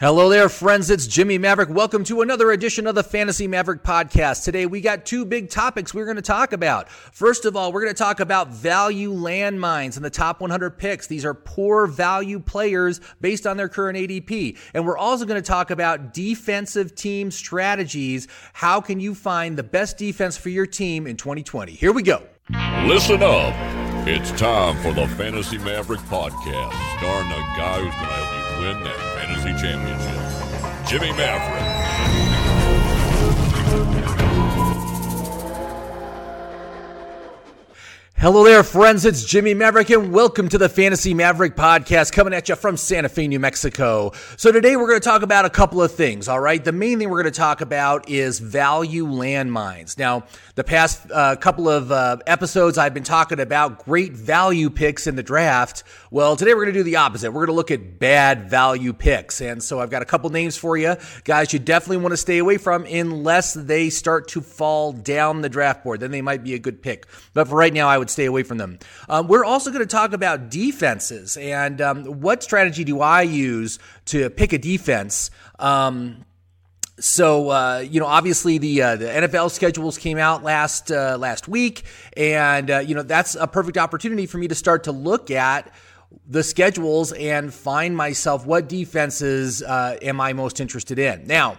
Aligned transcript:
Hello 0.00 0.28
there, 0.28 0.48
friends. 0.48 0.90
It's 0.90 1.08
Jimmy 1.08 1.38
Maverick. 1.38 1.70
Welcome 1.70 2.04
to 2.04 2.22
another 2.22 2.52
edition 2.52 2.86
of 2.86 2.94
the 2.94 3.02
Fantasy 3.02 3.48
Maverick 3.48 3.82
podcast. 3.82 4.44
Today, 4.44 4.64
we 4.64 4.80
got 4.80 5.04
two 5.04 5.24
big 5.24 5.50
topics 5.50 5.92
we're 5.92 6.04
going 6.04 6.14
to 6.14 6.22
talk 6.22 6.52
about. 6.52 6.88
First 6.88 7.44
of 7.44 7.56
all, 7.56 7.72
we're 7.72 7.80
going 7.82 7.92
to 7.92 7.98
talk 7.98 8.20
about 8.20 8.46
value 8.46 9.12
landmines 9.12 9.96
in 9.96 10.04
the 10.04 10.08
top 10.08 10.40
100 10.40 10.78
picks. 10.78 11.08
These 11.08 11.24
are 11.24 11.34
poor 11.34 11.88
value 11.88 12.38
players 12.38 13.00
based 13.20 13.44
on 13.44 13.56
their 13.56 13.68
current 13.68 13.98
ADP. 13.98 14.56
And 14.72 14.86
we're 14.86 14.96
also 14.96 15.24
going 15.24 15.42
to 15.42 15.44
talk 15.44 15.72
about 15.72 16.14
defensive 16.14 16.94
team 16.94 17.32
strategies. 17.32 18.28
How 18.52 18.80
can 18.80 19.00
you 19.00 19.16
find 19.16 19.58
the 19.58 19.64
best 19.64 19.98
defense 19.98 20.36
for 20.36 20.50
your 20.50 20.66
team 20.66 21.08
in 21.08 21.16
2020? 21.16 21.72
Here 21.72 21.92
we 21.92 22.04
go. 22.04 22.22
Listen 22.84 23.20
up. 23.24 23.52
It's 24.06 24.30
time 24.40 24.76
for 24.80 24.92
the 24.92 25.08
Fantasy 25.16 25.58
Maverick 25.58 26.02
podcast, 26.02 26.98
starring 26.98 27.28
the 27.30 27.42
guy 27.58 27.80
who's 27.80 27.94
going 27.94 28.06
to 28.06 28.14
help 28.14 28.60
you 28.60 28.64
win 28.64 28.84
that 28.84 29.17
fantasy 29.28 29.52
championship, 29.60 30.88
Jimmy 30.88 31.12
Maverick. 31.12 31.67
Hello 38.20 38.42
there, 38.42 38.64
friends. 38.64 39.04
It's 39.04 39.24
Jimmy 39.24 39.54
Maverick, 39.54 39.90
and 39.90 40.12
welcome 40.12 40.48
to 40.48 40.58
the 40.58 40.68
Fantasy 40.68 41.14
Maverick 41.14 41.54
podcast 41.54 42.10
coming 42.10 42.34
at 42.34 42.48
you 42.48 42.56
from 42.56 42.76
Santa 42.76 43.08
Fe, 43.08 43.28
New 43.28 43.38
Mexico. 43.38 44.10
So, 44.36 44.50
today 44.50 44.74
we're 44.74 44.88
going 44.88 44.98
to 44.98 45.08
talk 45.08 45.22
about 45.22 45.44
a 45.44 45.50
couple 45.50 45.80
of 45.80 45.92
things, 45.94 46.26
all 46.26 46.40
right? 46.40 46.64
The 46.64 46.72
main 46.72 46.98
thing 46.98 47.10
we're 47.10 47.22
going 47.22 47.32
to 47.32 47.38
talk 47.38 47.60
about 47.60 48.08
is 48.08 48.40
value 48.40 49.06
landmines. 49.06 49.96
Now, 49.96 50.24
the 50.56 50.64
past 50.64 51.08
uh, 51.12 51.36
couple 51.36 51.68
of 51.68 51.92
uh, 51.92 52.16
episodes, 52.26 52.76
I've 52.76 52.92
been 52.92 53.04
talking 53.04 53.38
about 53.38 53.84
great 53.84 54.14
value 54.14 54.68
picks 54.68 55.06
in 55.06 55.14
the 55.14 55.22
draft. 55.22 55.84
Well, 56.10 56.34
today 56.34 56.54
we're 56.54 56.64
going 56.64 56.74
to 56.74 56.80
do 56.80 56.82
the 56.82 56.96
opposite. 56.96 57.30
We're 57.30 57.46
going 57.46 57.54
to 57.54 57.56
look 57.56 57.70
at 57.70 58.00
bad 58.00 58.50
value 58.50 58.94
picks. 58.94 59.40
And 59.40 59.62
so, 59.62 59.78
I've 59.78 59.90
got 59.90 60.02
a 60.02 60.06
couple 60.06 60.28
names 60.30 60.56
for 60.56 60.76
you. 60.76 60.96
Guys, 61.22 61.52
you 61.52 61.60
definitely 61.60 61.98
want 61.98 62.14
to 62.14 62.16
stay 62.16 62.38
away 62.38 62.58
from 62.58 62.84
unless 62.84 63.54
they 63.54 63.90
start 63.90 64.26
to 64.30 64.40
fall 64.40 64.92
down 64.92 65.40
the 65.40 65.48
draft 65.48 65.84
board. 65.84 66.00
Then 66.00 66.10
they 66.10 66.20
might 66.20 66.42
be 66.42 66.54
a 66.54 66.58
good 66.58 66.82
pick. 66.82 67.06
But 67.32 67.46
for 67.46 67.54
right 67.54 67.72
now, 67.72 67.86
I 67.86 67.96
would 67.96 68.07
stay 68.10 68.24
away 68.24 68.42
from 68.42 68.58
them. 68.58 68.78
Um, 69.08 69.28
we're 69.28 69.44
also 69.44 69.70
going 69.70 69.82
to 69.82 69.86
talk 69.86 70.12
about 70.12 70.50
defenses 70.50 71.36
and 71.36 71.80
um, 71.80 72.04
what 72.20 72.42
strategy 72.42 72.84
do 72.84 73.00
I 73.00 73.22
use 73.22 73.78
to 74.06 74.30
pick 74.30 74.52
a 74.52 74.58
defense. 74.58 75.30
Um, 75.58 76.24
so 77.00 77.50
uh, 77.50 77.78
you 77.78 78.00
know, 78.00 78.06
obviously 78.06 78.58
the 78.58 78.82
uh, 78.82 78.96
the 78.96 79.06
NFL 79.06 79.50
schedules 79.50 79.98
came 79.98 80.18
out 80.18 80.42
last 80.42 80.90
uh, 80.90 81.16
last 81.18 81.48
week, 81.48 81.84
and 82.16 82.70
uh, 82.70 82.78
you 82.78 82.94
know 82.94 83.02
that's 83.02 83.34
a 83.36 83.46
perfect 83.46 83.78
opportunity 83.78 84.26
for 84.26 84.38
me 84.38 84.48
to 84.48 84.54
start 84.54 84.84
to 84.84 84.92
look 84.92 85.30
at 85.30 85.72
the 86.26 86.42
schedules 86.42 87.12
and 87.12 87.52
find 87.52 87.96
myself 87.96 88.46
what 88.46 88.68
defenses 88.68 89.62
uh, 89.62 89.96
am 90.02 90.20
I 90.20 90.32
most 90.32 90.60
interested 90.60 90.98
in. 90.98 91.26
Now, 91.26 91.58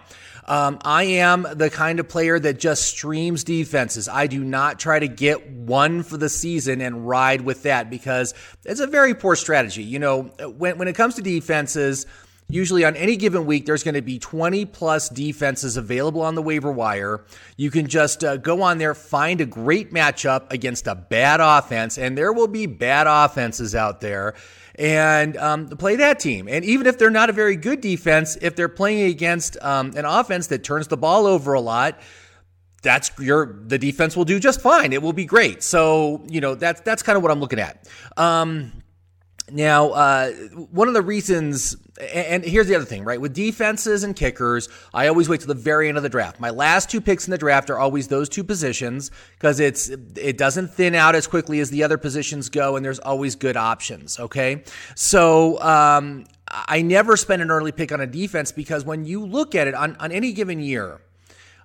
um, 0.50 0.80
I 0.84 1.04
am 1.04 1.46
the 1.54 1.70
kind 1.70 2.00
of 2.00 2.08
player 2.08 2.36
that 2.36 2.58
just 2.58 2.82
streams 2.82 3.44
defenses. 3.44 4.08
I 4.08 4.26
do 4.26 4.42
not 4.42 4.80
try 4.80 4.98
to 4.98 5.06
get 5.06 5.48
one 5.48 6.02
for 6.02 6.16
the 6.16 6.28
season 6.28 6.80
and 6.80 7.06
ride 7.06 7.42
with 7.42 7.62
that 7.62 7.88
because 7.88 8.34
it's 8.64 8.80
a 8.80 8.88
very 8.88 9.14
poor 9.14 9.36
strategy. 9.36 9.84
You 9.84 10.00
know, 10.00 10.22
when, 10.22 10.76
when 10.76 10.88
it 10.88 10.96
comes 10.96 11.14
to 11.14 11.22
defenses, 11.22 12.04
Usually, 12.52 12.84
on 12.84 12.96
any 12.96 13.16
given 13.16 13.46
week, 13.46 13.64
there's 13.64 13.84
going 13.84 13.94
to 13.94 14.02
be 14.02 14.18
20 14.18 14.64
plus 14.64 15.08
defenses 15.08 15.76
available 15.76 16.22
on 16.22 16.34
the 16.34 16.42
waiver 16.42 16.72
wire. 16.72 17.24
You 17.56 17.70
can 17.70 17.86
just 17.86 18.24
uh, 18.24 18.38
go 18.38 18.62
on 18.62 18.78
there, 18.78 18.92
find 18.92 19.40
a 19.40 19.46
great 19.46 19.92
matchup 19.92 20.50
against 20.52 20.88
a 20.88 20.96
bad 20.96 21.38
offense, 21.40 21.96
and 21.96 22.18
there 22.18 22.32
will 22.32 22.48
be 22.48 22.66
bad 22.66 23.06
offenses 23.06 23.76
out 23.76 24.00
there, 24.00 24.34
and 24.80 25.36
um, 25.36 25.68
play 25.68 25.96
that 25.96 26.18
team. 26.18 26.48
And 26.48 26.64
even 26.64 26.86
if 26.86 26.96
they're 26.98 27.10
not 27.10 27.28
a 27.28 27.34
very 27.34 27.54
good 27.54 27.82
defense, 27.82 28.38
if 28.40 28.56
they're 28.56 28.68
playing 28.68 29.10
against 29.10 29.58
um, 29.60 29.92
an 29.94 30.06
offense 30.06 30.46
that 30.46 30.64
turns 30.64 30.88
the 30.88 30.96
ball 30.96 31.26
over 31.26 31.52
a 31.52 31.60
lot, 31.60 32.00
that's 32.82 33.10
your 33.18 33.58
the 33.66 33.78
defense 33.78 34.16
will 34.16 34.24
do 34.24 34.40
just 34.40 34.62
fine. 34.62 34.94
It 34.94 35.02
will 35.02 35.12
be 35.12 35.26
great. 35.26 35.62
So 35.62 36.24
you 36.30 36.40
know 36.40 36.54
that's 36.54 36.80
that's 36.80 37.02
kind 37.02 37.16
of 37.18 37.22
what 37.22 37.30
I'm 37.30 37.40
looking 37.40 37.60
at. 37.60 37.86
Um, 38.16 38.79
now, 39.52 39.90
uh, 39.90 40.30
one 40.70 40.88
of 40.88 40.94
the 40.94 41.02
reasons, 41.02 41.76
and 42.12 42.44
here's 42.44 42.66
the 42.66 42.74
other 42.74 42.84
thing, 42.84 43.04
right? 43.04 43.20
With 43.20 43.34
defenses 43.34 44.04
and 44.04 44.14
kickers, 44.14 44.68
I 44.94 45.08
always 45.08 45.28
wait 45.28 45.40
till 45.40 45.48
the 45.48 45.54
very 45.54 45.88
end 45.88 45.96
of 45.96 46.02
the 46.02 46.08
draft. 46.08 46.40
My 46.40 46.50
last 46.50 46.90
two 46.90 47.00
picks 47.00 47.26
in 47.26 47.30
the 47.30 47.38
draft 47.38 47.70
are 47.70 47.78
always 47.78 48.08
those 48.08 48.28
two 48.28 48.44
positions 48.44 49.10
because 49.34 49.60
it's 49.60 49.88
it 49.88 50.38
doesn't 50.38 50.68
thin 50.68 50.94
out 50.94 51.14
as 51.14 51.26
quickly 51.26 51.60
as 51.60 51.70
the 51.70 51.82
other 51.82 51.98
positions 51.98 52.48
go, 52.48 52.76
and 52.76 52.84
there's 52.84 52.98
always 52.98 53.36
good 53.36 53.56
options. 53.56 54.18
Okay, 54.18 54.64
so 54.94 55.60
um, 55.60 56.24
I 56.48 56.82
never 56.82 57.16
spend 57.16 57.42
an 57.42 57.50
early 57.50 57.72
pick 57.72 57.92
on 57.92 58.00
a 58.00 58.06
defense 58.06 58.52
because 58.52 58.84
when 58.84 59.04
you 59.04 59.24
look 59.24 59.54
at 59.54 59.68
it 59.68 59.74
on, 59.74 59.96
on 59.96 60.12
any 60.12 60.32
given 60.32 60.60
year. 60.60 61.00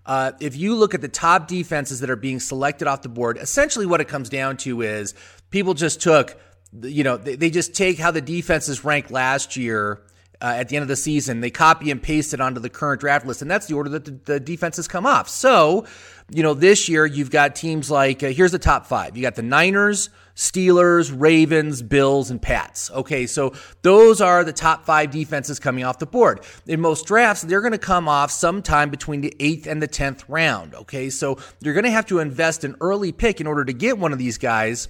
Uh, 0.07 0.33
if 0.39 0.55
you 0.55 0.75
look 0.75 0.93
at 0.93 1.01
the 1.01 1.07
top 1.07 1.47
defenses 1.47 2.01
that 2.01 2.11
are 2.11 2.15
being 2.15 2.39
selected 2.39 2.87
off 2.87 3.01
the 3.01 3.09
board, 3.09 3.39
essentially 3.39 3.87
what 3.87 3.99
it 3.99 4.07
comes 4.07 4.29
down 4.29 4.55
to 4.55 4.83
is 4.83 5.15
people 5.49 5.73
just 5.73 5.99
took 5.99 6.37
you 6.81 7.03
know, 7.03 7.17
they, 7.17 7.35
they 7.35 7.49
just 7.49 7.73
take 7.73 7.99
how 7.99 8.11
the 8.11 8.21
defenses 8.21 8.83
ranked 8.83 9.11
last 9.11 9.55
year 9.55 10.01
uh, 10.41 10.53
at 10.57 10.69
the 10.69 10.75
end 10.75 10.83
of 10.83 10.87
the 10.89 10.95
season. 10.95 11.41
They 11.41 11.49
copy 11.49 11.91
and 11.91 12.01
paste 12.01 12.33
it 12.33 12.41
onto 12.41 12.59
the 12.59 12.69
current 12.69 13.01
draft 13.01 13.25
list, 13.25 13.41
and 13.41 13.49
that's 13.49 13.67
the 13.67 13.75
order 13.75 13.89
that 13.91 14.05
the, 14.05 14.11
the 14.11 14.39
defenses 14.39 14.87
come 14.87 15.05
off. 15.05 15.29
So, 15.29 15.85
you 16.29 16.43
know, 16.43 16.53
this 16.53 16.89
year 16.89 17.05
you've 17.05 17.31
got 17.31 17.55
teams 17.55 17.89
like 17.89 18.23
uh, 18.23 18.27
here's 18.27 18.51
the 18.51 18.59
top 18.59 18.85
five. 18.85 19.15
You 19.15 19.21
got 19.21 19.35
the 19.35 19.43
Niners, 19.43 20.09
Steelers, 20.35 21.13
Ravens, 21.15 21.81
Bills, 21.81 22.29
and 22.29 22.41
Pats. 22.41 22.91
Okay, 22.91 23.25
so 23.25 23.53
those 23.81 24.21
are 24.21 24.43
the 24.43 24.53
top 24.53 24.85
five 24.85 25.11
defenses 25.11 25.59
coming 25.59 25.83
off 25.83 25.99
the 25.99 26.05
board. 26.05 26.41
In 26.67 26.81
most 26.81 27.05
drafts, 27.05 27.43
they're 27.43 27.61
going 27.61 27.71
to 27.71 27.77
come 27.77 28.07
off 28.09 28.31
sometime 28.31 28.89
between 28.89 29.21
the 29.21 29.33
eighth 29.39 29.67
and 29.67 29.81
the 29.81 29.87
tenth 29.87 30.27
round. 30.27 30.75
Okay, 30.75 31.09
so 31.09 31.37
you're 31.61 31.73
going 31.73 31.85
to 31.85 31.91
have 31.91 32.07
to 32.07 32.19
invest 32.19 32.63
an 32.63 32.75
early 32.81 33.11
pick 33.11 33.39
in 33.39 33.47
order 33.47 33.63
to 33.63 33.73
get 33.73 33.97
one 33.97 34.11
of 34.11 34.19
these 34.19 34.37
guys. 34.37 34.89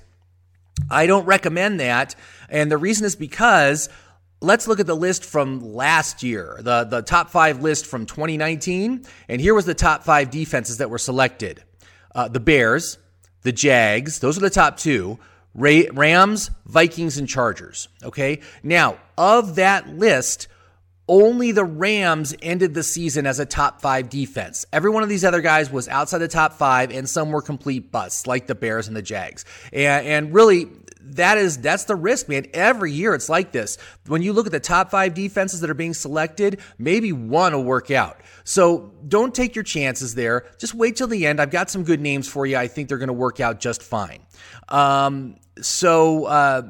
I 0.90 1.08
don't 1.08 1.26
recommend 1.26 1.80
that. 1.80 2.16
And 2.50 2.72
the 2.72 2.78
reason 2.78 3.06
is 3.06 3.16
because 3.16 3.90
let's 4.42 4.68
look 4.68 4.80
at 4.80 4.88
the 4.88 4.96
list 4.96 5.26
from 5.26 5.74
last 5.74 6.24
year, 6.24 6.58
the, 6.62 6.84
the 6.84 7.02
top 7.02 7.30
five 7.30 7.62
list 7.62 7.86
from 7.86 8.06
2019. 8.06 9.06
And 9.30 9.42
here 9.42 9.54
was 9.54 9.66
the 9.66 9.74
top 9.74 10.04
five 10.04 10.30
defenses 10.30 10.78
that 10.78 10.90
were 10.90 10.98
selected 10.98 11.64
uh, 12.14 12.30
the 12.30 12.40
Bears, 12.40 12.98
the 13.42 13.52
Jags, 13.52 14.20
those 14.20 14.38
are 14.38 14.42
the 14.42 14.50
top 14.50 14.78
two. 14.78 15.20
Rams, 15.54 16.52
Vikings, 16.66 17.18
and 17.18 17.30
Chargers. 17.30 17.88
Okay. 18.04 18.42
Now, 18.62 18.98
of 19.18 19.56
that 19.56 19.88
list, 19.88 20.50
only 21.08 21.52
the 21.52 21.64
Rams 21.64 22.36
ended 22.42 22.74
the 22.74 22.84
season 22.84 23.28
as 23.28 23.40
a 23.40 23.46
top 23.46 23.82
five 23.82 24.10
defense. 24.10 24.66
Every 24.74 24.90
one 24.90 25.04
of 25.04 25.10
these 25.10 25.24
other 25.24 25.42
guys 25.42 25.72
was 25.72 25.88
outside 25.88 26.20
the 26.20 26.28
top 26.28 26.54
five, 26.54 26.92
and 26.92 27.08
some 27.08 27.32
were 27.32 27.42
complete 27.42 27.92
busts, 27.92 28.26
like 28.26 28.48
the 28.48 28.56
Bears 28.56 28.88
and 28.88 28.98
the 28.98 29.02
Jags. 29.02 29.46
And, 29.72 30.08
and 30.08 30.34
really, 30.34 30.68
that 31.02 31.38
is 31.38 31.60
that's 31.60 31.84
the 31.84 31.96
risk, 31.96 32.28
man. 32.28 32.48
Every 32.54 32.92
year 32.92 33.14
it's 33.14 33.30
like 33.30 33.52
this. 33.52 33.78
When 34.08 34.24
you 34.24 34.34
look 34.34 34.48
at 34.48 34.52
the 34.52 34.60
top 34.60 34.90
five 34.90 35.14
defenses 35.14 35.62
that 35.62 35.70
are 35.70 35.76
being 35.76 35.94
selected, 35.94 36.60
maybe 36.80 37.12
one 37.12 37.54
will 37.54 37.64
work 37.64 37.92
out. 37.92 38.22
So 38.44 38.92
don't 39.08 39.34
take 39.34 39.56
your 39.56 39.64
chances 39.64 40.16
there. 40.16 40.46
Just 40.58 40.74
wait 40.74 40.96
till 40.96 41.08
the 41.08 41.28
end. 41.28 41.40
I've 41.40 41.52
got 41.52 41.70
some 41.70 41.84
good 41.84 42.02
names 42.02 42.28
for 42.28 42.46
you. 42.46 42.58
I 42.58 42.68
think 42.68 42.90
they're 42.90 42.98
going 42.98 43.08
to 43.08 43.14
work 43.14 43.40
out 43.40 43.60
just 43.60 43.84
fine. 43.84 44.22
Um, 44.70 45.36
so 45.62 46.26
uh, 46.26 46.64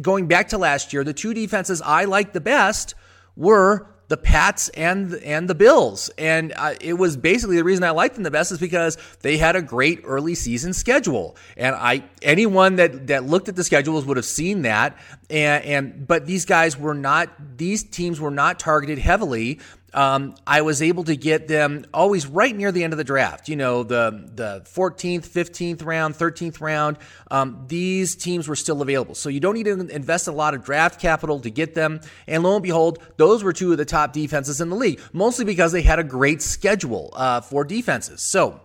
going 0.00 0.26
back 0.26 0.48
to 0.50 0.58
last 0.58 0.92
year, 0.92 1.02
the 1.02 1.14
two 1.14 1.32
defenses 1.32 1.80
I 1.80 2.04
liked 2.04 2.34
the 2.34 2.40
best 2.40 2.94
were 3.40 3.86
the 4.10 4.16
Pats 4.16 4.68
and 4.70 5.14
and 5.14 5.48
the 5.48 5.54
Bills, 5.54 6.10
and 6.18 6.52
uh, 6.56 6.74
it 6.80 6.94
was 6.94 7.16
basically 7.16 7.56
the 7.56 7.64
reason 7.64 7.84
I 7.84 7.90
liked 7.90 8.16
them 8.16 8.24
the 8.24 8.30
best 8.30 8.50
is 8.50 8.58
because 8.58 8.98
they 9.20 9.36
had 9.36 9.54
a 9.54 9.62
great 9.62 10.00
early 10.04 10.34
season 10.34 10.72
schedule, 10.72 11.36
and 11.56 11.76
I 11.76 12.02
anyone 12.20 12.76
that 12.76 13.06
that 13.06 13.24
looked 13.24 13.48
at 13.48 13.54
the 13.54 13.62
schedules 13.62 14.04
would 14.04 14.16
have 14.16 14.26
seen 14.26 14.62
that, 14.62 14.98
and 15.30 15.64
and 15.64 16.06
but 16.06 16.26
these 16.26 16.44
guys 16.44 16.78
were 16.78 16.94
not 16.94 17.30
these 17.56 17.82
teams 17.82 18.20
were 18.20 18.30
not 18.30 18.58
targeted 18.58 18.98
heavily 18.98 19.58
um, 19.92 20.34
I 20.46 20.62
was 20.62 20.82
able 20.82 21.04
to 21.04 21.16
get 21.16 21.48
them 21.48 21.84
always 21.92 22.26
right 22.26 22.54
near 22.54 22.72
the 22.72 22.84
end 22.84 22.92
of 22.92 22.96
the 22.96 23.04
draft. 23.04 23.48
You 23.48 23.56
know, 23.56 23.82
the 23.82 24.30
the 24.34 24.62
14th, 24.66 25.26
15th 25.28 25.84
round, 25.84 26.14
13th 26.14 26.60
round. 26.60 26.98
Um, 27.30 27.64
these 27.68 28.14
teams 28.14 28.48
were 28.48 28.56
still 28.56 28.82
available, 28.82 29.14
so 29.14 29.28
you 29.28 29.40
don't 29.40 29.54
need 29.54 29.64
to 29.64 29.78
invest 29.88 30.28
a 30.28 30.32
lot 30.32 30.54
of 30.54 30.64
draft 30.64 31.00
capital 31.00 31.40
to 31.40 31.50
get 31.50 31.74
them. 31.74 32.00
And 32.26 32.42
lo 32.42 32.54
and 32.54 32.62
behold, 32.62 32.98
those 33.16 33.42
were 33.42 33.52
two 33.52 33.72
of 33.72 33.78
the 33.78 33.84
top 33.84 34.12
defenses 34.12 34.60
in 34.60 34.70
the 34.70 34.76
league, 34.76 35.00
mostly 35.12 35.44
because 35.44 35.72
they 35.72 35.82
had 35.82 35.98
a 35.98 36.04
great 36.04 36.42
schedule 36.42 37.12
uh, 37.14 37.40
for 37.40 37.64
defenses. 37.64 38.20
So. 38.20 38.60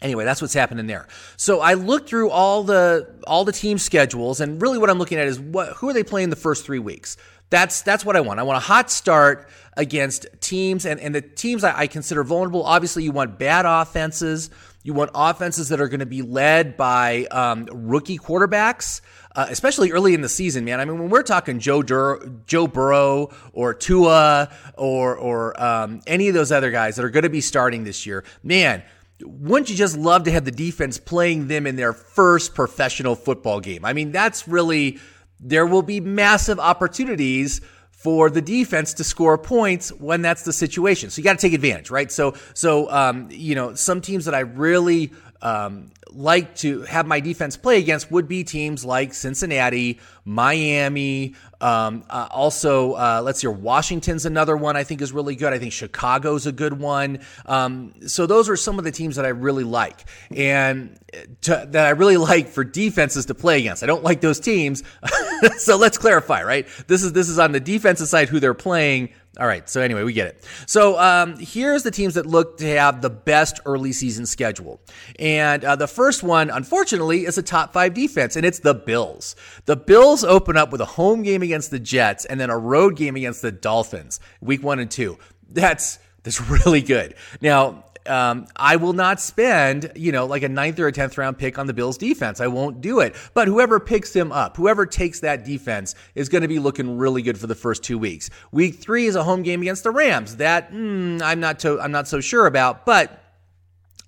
Anyway, 0.00 0.24
that's 0.24 0.40
what's 0.40 0.54
happening 0.54 0.86
there. 0.86 1.08
So 1.36 1.60
I 1.60 1.74
looked 1.74 2.08
through 2.08 2.30
all 2.30 2.62
the 2.62 3.20
all 3.26 3.44
the 3.44 3.52
team 3.52 3.78
schedules, 3.78 4.40
and 4.40 4.60
really 4.62 4.78
what 4.78 4.90
I'm 4.90 4.98
looking 4.98 5.18
at 5.18 5.26
is 5.26 5.40
what 5.40 5.74
who 5.74 5.88
are 5.88 5.92
they 5.92 6.04
playing 6.04 6.30
the 6.30 6.36
first 6.36 6.64
three 6.64 6.78
weeks. 6.78 7.16
That's 7.50 7.82
that's 7.82 8.04
what 8.04 8.14
I 8.14 8.20
want. 8.20 8.38
I 8.38 8.42
want 8.42 8.58
a 8.58 8.60
hot 8.60 8.90
start 8.90 9.48
against 9.76 10.26
teams 10.40 10.84
and, 10.84 11.00
and 11.00 11.14
the 11.14 11.22
teams 11.22 11.64
I, 11.64 11.80
I 11.80 11.86
consider 11.86 12.22
vulnerable. 12.22 12.64
Obviously, 12.64 13.04
you 13.04 13.12
want 13.12 13.38
bad 13.38 13.64
offenses. 13.66 14.50
You 14.82 14.94
want 14.94 15.10
offenses 15.14 15.70
that 15.70 15.80
are 15.80 15.88
going 15.88 16.00
to 16.00 16.06
be 16.06 16.22
led 16.22 16.76
by 16.76 17.26
um, 17.30 17.66
rookie 17.72 18.18
quarterbacks. 18.18 19.00
Uh, 19.36 19.46
especially 19.50 19.92
early 19.92 20.14
in 20.14 20.20
the 20.20 20.28
season, 20.28 20.64
man. 20.64 20.80
I 20.80 20.84
mean, 20.84 20.98
when 20.98 21.10
we're 21.10 21.22
talking 21.22 21.60
Joe 21.60 21.80
Dur- 21.80 22.40
Joe 22.46 22.66
Burrow 22.66 23.30
or 23.52 23.72
Tua 23.72 24.50
or 24.74 25.16
or 25.16 25.62
um, 25.62 26.00
any 26.08 26.26
of 26.26 26.34
those 26.34 26.50
other 26.50 26.72
guys 26.72 26.96
that 26.96 27.04
are 27.04 27.10
going 27.10 27.22
to 27.22 27.30
be 27.30 27.40
starting 27.40 27.84
this 27.84 28.04
year, 28.04 28.24
man, 28.42 28.82
wouldn't 29.22 29.70
you 29.70 29.76
just 29.76 29.96
love 29.96 30.24
to 30.24 30.30
have 30.30 30.44
the 30.44 30.50
defense 30.50 30.98
playing 30.98 31.48
them 31.48 31.66
in 31.66 31.76
their 31.76 31.92
first 31.92 32.54
professional 32.54 33.14
football 33.14 33.60
game? 33.60 33.84
I 33.84 33.92
mean, 33.92 34.12
that's 34.12 34.46
really 34.46 34.98
there 35.40 35.66
will 35.66 35.82
be 35.82 36.00
massive 36.00 36.58
opportunities 36.58 37.60
for 37.90 38.30
the 38.30 38.40
defense 38.40 38.94
to 38.94 39.04
score 39.04 39.36
points 39.36 39.90
when 39.90 40.22
that's 40.22 40.44
the 40.44 40.52
situation. 40.52 41.10
So 41.10 41.18
you 41.18 41.24
got 41.24 41.38
to 41.38 41.44
take 41.44 41.52
advantage, 41.52 41.90
right? 41.90 42.10
So, 42.12 42.34
so 42.54 42.88
um, 42.92 43.28
you 43.30 43.56
know, 43.56 43.74
some 43.74 44.00
teams 44.00 44.24
that 44.26 44.34
I 44.34 44.40
really 44.40 45.12
um, 45.40 45.90
like 46.10 46.56
to 46.56 46.82
have 46.82 47.06
my 47.06 47.20
defense 47.20 47.56
play 47.56 47.78
against 47.78 48.10
would 48.10 48.28
be 48.28 48.44
teams 48.44 48.84
like 48.84 49.14
Cincinnati, 49.14 50.00
Miami. 50.24 51.34
Um, 51.60 52.04
uh, 52.08 52.28
also, 52.30 52.92
uh, 52.94 53.20
let's 53.24 53.40
see, 53.40 53.46
Washington's 53.46 54.26
another 54.26 54.56
one 54.56 54.76
I 54.76 54.84
think 54.84 55.00
is 55.00 55.12
really 55.12 55.36
good. 55.36 55.52
I 55.52 55.58
think 55.58 55.72
Chicago's 55.72 56.46
a 56.46 56.52
good 56.52 56.78
one. 56.78 57.20
Um, 57.46 57.94
so 58.06 58.26
those 58.26 58.48
are 58.48 58.56
some 58.56 58.78
of 58.78 58.84
the 58.84 58.92
teams 58.92 59.16
that 59.16 59.24
I 59.24 59.30
really 59.30 59.64
like 59.64 60.04
and 60.34 60.98
to, 61.42 61.66
that 61.70 61.86
I 61.86 61.90
really 61.90 62.16
like 62.28 62.48
for 62.48 62.64
defenses 62.64 63.26
to 63.26 63.34
play 63.34 63.58
against. 63.58 63.82
I 63.82 63.86
don't 63.86 64.04
like 64.04 64.20
those 64.20 64.40
teams. 64.40 64.82
so 65.58 65.76
let's 65.76 65.98
clarify, 65.98 66.42
right? 66.42 66.66
This 66.86 67.02
is 67.02 67.12
this 67.12 67.28
is 67.28 67.38
on 67.38 67.52
the 67.52 67.60
defensive 67.60 68.08
side 68.08 68.28
who 68.28 68.40
they're 68.40 68.54
playing. 68.54 69.10
All 69.38 69.46
right. 69.46 69.68
So 69.68 69.80
anyway, 69.80 70.02
we 70.02 70.12
get 70.12 70.26
it. 70.26 70.44
So 70.66 70.98
um, 70.98 71.36
here's 71.38 71.82
the 71.82 71.90
teams 71.90 72.14
that 72.14 72.26
look 72.26 72.58
to 72.58 72.66
have 72.66 73.02
the 73.02 73.10
best 73.10 73.60
early 73.64 73.92
season 73.92 74.26
schedule, 74.26 74.80
and 75.18 75.64
uh, 75.64 75.76
the 75.76 75.86
first 75.86 76.22
one, 76.22 76.50
unfortunately, 76.50 77.24
is 77.24 77.38
a 77.38 77.42
top 77.42 77.72
five 77.72 77.94
defense, 77.94 78.36
and 78.36 78.44
it's 78.44 78.58
the 78.58 78.74
Bills. 78.74 79.36
The 79.66 79.76
Bills 79.76 80.24
open 80.24 80.56
up 80.56 80.72
with 80.72 80.80
a 80.80 80.86
home 80.86 81.22
game 81.22 81.42
against 81.42 81.70
the 81.70 81.78
Jets, 81.78 82.24
and 82.24 82.40
then 82.40 82.50
a 82.50 82.58
road 82.58 82.96
game 82.96 83.16
against 83.16 83.42
the 83.42 83.52
Dolphins, 83.52 84.18
week 84.40 84.62
one 84.62 84.80
and 84.80 84.90
two. 84.90 85.18
That's 85.48 85.98
that's 86.22 86.40
really 86.66 86.82
good. 86.82 87.14
Now, 87.40 87.84
um, 88.06 88.46
I 88.56 88.76
will 88.76 88.92
not 88.92 89.20
spend, 89.20 89.92
you 89.96 90.12
know, 90.12 90.26
like 90.26 90.42
a 90.42 90.48
ninth 90.48 90.78
or 90.78 90.86
a 90.86 90.92
10th 90.92 91.16
round 91.16 91.38
pick 91.38 91.58
on 91.58 91.66
the 91.66 91.74
Bills 91.74 91.98
defense. 91.98 92.40
I 92.40 92.46
won't 92.46 92.80
do 92.80 93.00
it. 93.00 93.14
But 93.34 93.48
whoever 93.48 93.80
picks 93.80 94.14
him 94.14 94.32
up, 94.32 94.56
whoever 94.56 94.86
takes 94.86 95.20
that 95.20 95.44
defense 95.44 95.94
is 96.14 96.28
going 96.28 96.42
to 96.42 96.48
be 96.48 96.58
looking 96.58 96.98
really 96.98 97.22
good 97.22 97.38
for 97.38 97.46
the 97.46 97.54
first 97.54 97.82
two 97.82 97.98
weeks. 97.98 98.30
Week 98.52 98.76
three 98.76 99.06
is 99.06 99.16
a 99.16 99.24
home 99.24 99.42
game 99.42 99.62
against 99.62 99.84
the 99.84 99.90
Rams. 99.90 100.36
That 100.36 100.72
mm, 100.72 101.22
I'm 101.22 101.40
not 101.40 101.60
to, 101.60 101.80
I'm 101.80 101.92
not 101.92 102.08
so 102.08 102.20
sure 102.20 102.46
about, 102.46 102.84
but 102.86 103.24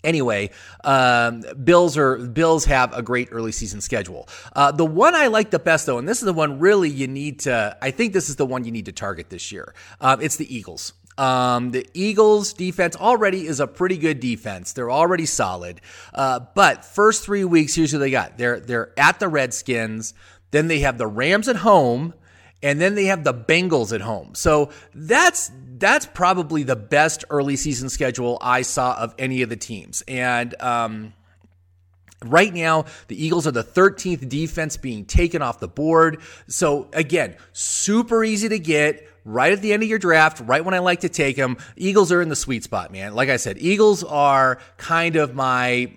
Anyway, 0.02 0.50
um, 0.82 1.44
Bills 1.62 1.98
are 1.98 2.16
Bills 2.16 2.64
have 2.64 2.96
a 2.96 3.02
great 3.02 3.28
early 3.32 3.52
season 3.52 3.80
schedule. 3.80 4.28
Uh, 4.54 4.72
the 4.72 4.84
one 4.84 5.14
I 5.14 5.26
like 5.26 5.50
the 5.50 5.58
best, 5.58 5.86
though, 5.86 5.98
and 5.98 6.08
this 6.08 6.18
is 6.18 6.24
the 6.24 6.32
one 6.32 6.58
really 6.58 6.88
you 6.88 7.06
need 7.06 7.40
to. 7.40 7.76
I 7.82 7.90
think 7.90 8.12
this 8.12 8.30
is 8.30 8.36
the 8.36 8.46
one 8.46 8.64
you 8.64 8.72
need 8.72 8.86
to 8.86 8.92
target 8.92 9.28
this 9.28 9.52
year. 9.52 9.74
Um, 10.00 10.20
it's 10.22 10.36
the 10.36 10.54
Eagles. 10.54 10.94
Um, 11.20 11.70
the 11.72 11.86
Eagles 11.92 12.54
defense 12.54 12.96
already 12.96 13.46
is 13.46 13.60
a 13.60 13.66
pretty 13.66 13.98
good 13.98 14.20
defense. 14.20 14.72
They're 14.72 14.90
already 14.90 15.26
solid. 15.26 15.82
Uh, 16.14 16.40
but 16.54 16.82
first 16.82 17.24
three 17.24 17.44
weeks, 17.44 17.74
here's 17.74 17.92
who 17.92 17.98
they 17.98 18.10
got. 18.10 18.38
They're 18.38 18.58
they're 18.58 18.98
at 18.98 19.20
the 19.20 19.28
Redskins. 19.28 20.14
Then 20.50 20.68
they 20.68 20.80
have 20.80 20.96
the 20.96 21.06
Rams 21.06 21.46
at 21.46 21.56
home, 21.56 22.14
and 22.62 22.80
then 22.80 22.94
they 22.94 23.04
have 23.04 23.22
the 23.22 23.34
Bengals 23.34 23.94
at 23.94 24.00
home. 24.00 24.34
So 24.34 24.70
that's 24.94 25.50
that's 25.76 26.06
probably 26.06 26.62
the 26.62 26.76
best 26.76 27.26
early 27.28 27.56
season 27.56 27.90
schedule 27.90 28.38
I 28.40 28.62
saw 28.62 28.94
of 28.94 29.14
any 29.18 29.42
of 29.42 29.50
the 29.50 29.56
teams. 29.56 30.02
And 30.08 30.54
um, 30.62 31.12
Right 32.22 32.52
now, 32.52 32.84
the 33.08 33.22
Eagles 33.22 33.46
are 33.46 33.50
the 33.50 33.64
13th 33.64 34.28
defense 34.28 34.76
being 34.76 35.06
taken 35.06 35.40
off 35.40 35.58
the 35.58 35.68
board. 35.68 36.20
So, 36.48 36.88
again, 36.92 37.36
super 37.54 38.22
easy 38.22 38.50
to 38.50 38.58
get 38.58 39.08
right 39.24 39.52
at 39.52 39.62
the 39.62 39.72
end 39.72 39.82
of 39.82 39.88
your 39.88 39.98
draft, 39.98 40.40
right 40.40 40.64
when 40.64 40.74
I 40.74 40.78
like 40.78 41.00
to 41.00 41.08
take 41.08 41.36
them. 41.36 41.56
Eagles 41.76 42.12
are 42.12 42.22
in 42.22 42.28
the 42.28 42.36
sweet 42.36 42.64
spot, 42.64 42.92
man. 42.92 43.14
Like 43.14 43.28
I 43.28 43.36
said, 43.36 43.58
Eagles 43.58 44.04
are 44.04 44.58
kind 44.76 45.16
of 45.16 45.34
my 45.34 45.92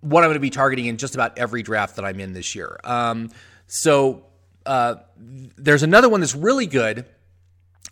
what 0.00 0.22
I'm 0.22 0.28
going 0.28 0.34
to 0.34 0.40
be 0.40 0.50
targeting 0.50 0.86
in 0.86 0.98
just 0.98 1.14
about 1.14 1.38
every 1.38 1.62
draft 1.62 1.96
that 1.96 2.04
I'm 2.04 2.20
in 2.20 2.32
this 2.32 2.54
year. 2.54 2.78
Um, 2.84 3.30
so 3.66 4.24
uh, 4.64 4.96
there's 5.16 5.82
another 5.82 6.08
one 6.08 6.20
that's 6.20 6.34
really 6.34 6.66
good 6.66 7.06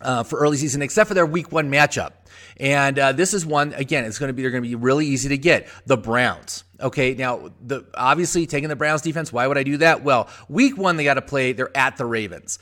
uh, 0.01 0.23
for 0.23 0.39
early 0.39 0.57
season, 0.57 0.81
except 0.81 1.07
for 1.07 1.13
their 1.13 1.25
week 1.25 1.51
one 1.51 1.69
matchup. 1.71 2.11
And 2.57 2.97
uh, 2.97 3.11
this 3.11 3.33
is 3.33 3.45
one 3.45 3.73
again. 3.73 4.05
It's 4.05 4.17
going 4.17 4.29
to 4.29 4.33
be 4.33 4.41
they're 4.43 4.51
going 4.51 4.63
to 4.63 4.69
be 4.69 4.75
really 4.75 5.07
easy 5.07 5.29
to 5.29 5.37
get. 5.37 5.67
The 5.85 5.97
Browns. 5.97 6.63
Okay, 6.79 7.13
now 7.13 7.51
the 7.61 7.85
obviously 7.95 8.45
taking 8.45 8.69
the 8.69 8.75
Browns 8.75 9.01
defense. 9.01 9.31
Why 9.31 9.47
would 9.47 9.57
I 9.57 9.63
do 9.63 9.77
that? 9.77 10.03
Well, 10.03 10.29
week 10.47 10.77
one 10.77 10.97
they 10.97 11.03
got 11.03 11.15
to 11.15 11.21
play. 11.21 11.53
They're 11.53 11.75
at 11.75 11.97
the 11.97 12.05
Ravens 12.05 12.59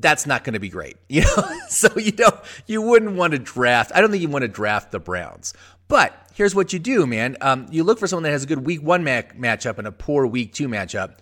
that's 0.00 0.26
not 0.26 0.44
going 0.44 0.54
to 0.54 0.60
be 0.60 0.68
great. 0.68 0.96
You 1.08 1.22
know, 1.22 1.58
so 1.68 1.88
you 1.96 2.12
know 2.12 2.40
you 2.66 2.82
wouldn't 2.82 3.16
want 3.16 3.32
to 3.32 3.38
draft. 3.38 3.92
I 3.94 4.00
don't 4.00 4.10
think 4.10 4.22
you 4.22 4.28
want 4.28 4.42
to 4.42 4.48
draft 4.48 4.92
the 4.92 5.00
Browns. 5.00 5.54
But 5.88 6.14
here's 6.34 6.54
what 6.54 6.72
you 6.72 6.78
do, 6.78 7.06
man. 7.06 7.36
Um, 7.40 7.66
you 7.70 7.82
look 7.82 7.98
for 7.98 8.06
someone 8.06 8.22
that 8.24 8.30
has 8.30 8.44
a 8.44 8.46
good 8.46 8.64
week 8.64 8.82
one 8.82 9.02
ma- 9.04 9.22
matchup 9.36 9.78
and 9.78 9.86
a 9.86 9.92
poor 9.92 10.26
week 10.26 10.52
two 10.52 10.68
matchup. 10.68 11.16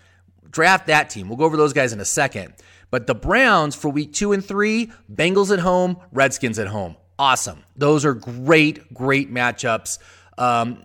Draft 0.51 0.89
that 0.89 1.09
team. 1.11 1.29
We'll 1.29 1.39
go 1.39 1.45
over 1.45 1.57
those 1.57 1.73
guys 1.73 1.93
in 1.93 2.01
a 2.01 2.05
second. 2.05 2.55
But 2.91 3.07
the 3.07 3.15
Browns 3.15 3.75
for 3.75 3.89
week 3.89 4.13
two 4.13 4.33
and 4.33 4.45
three, 4.45 4.93
Bengals 5.13 5.53
at 5.53 5.61
home, 5.61 5.99
Redskins 6.13 6.59
at 6.59 6.67
home. 6.69 6.97
Awesome. 7.19 7.65
Those 7.77 8.05
are 8.05 8.15
great, 8.15 8.93
great 8.93 9.33
matchups. 9.33 9.99
Um, 10.37 10.85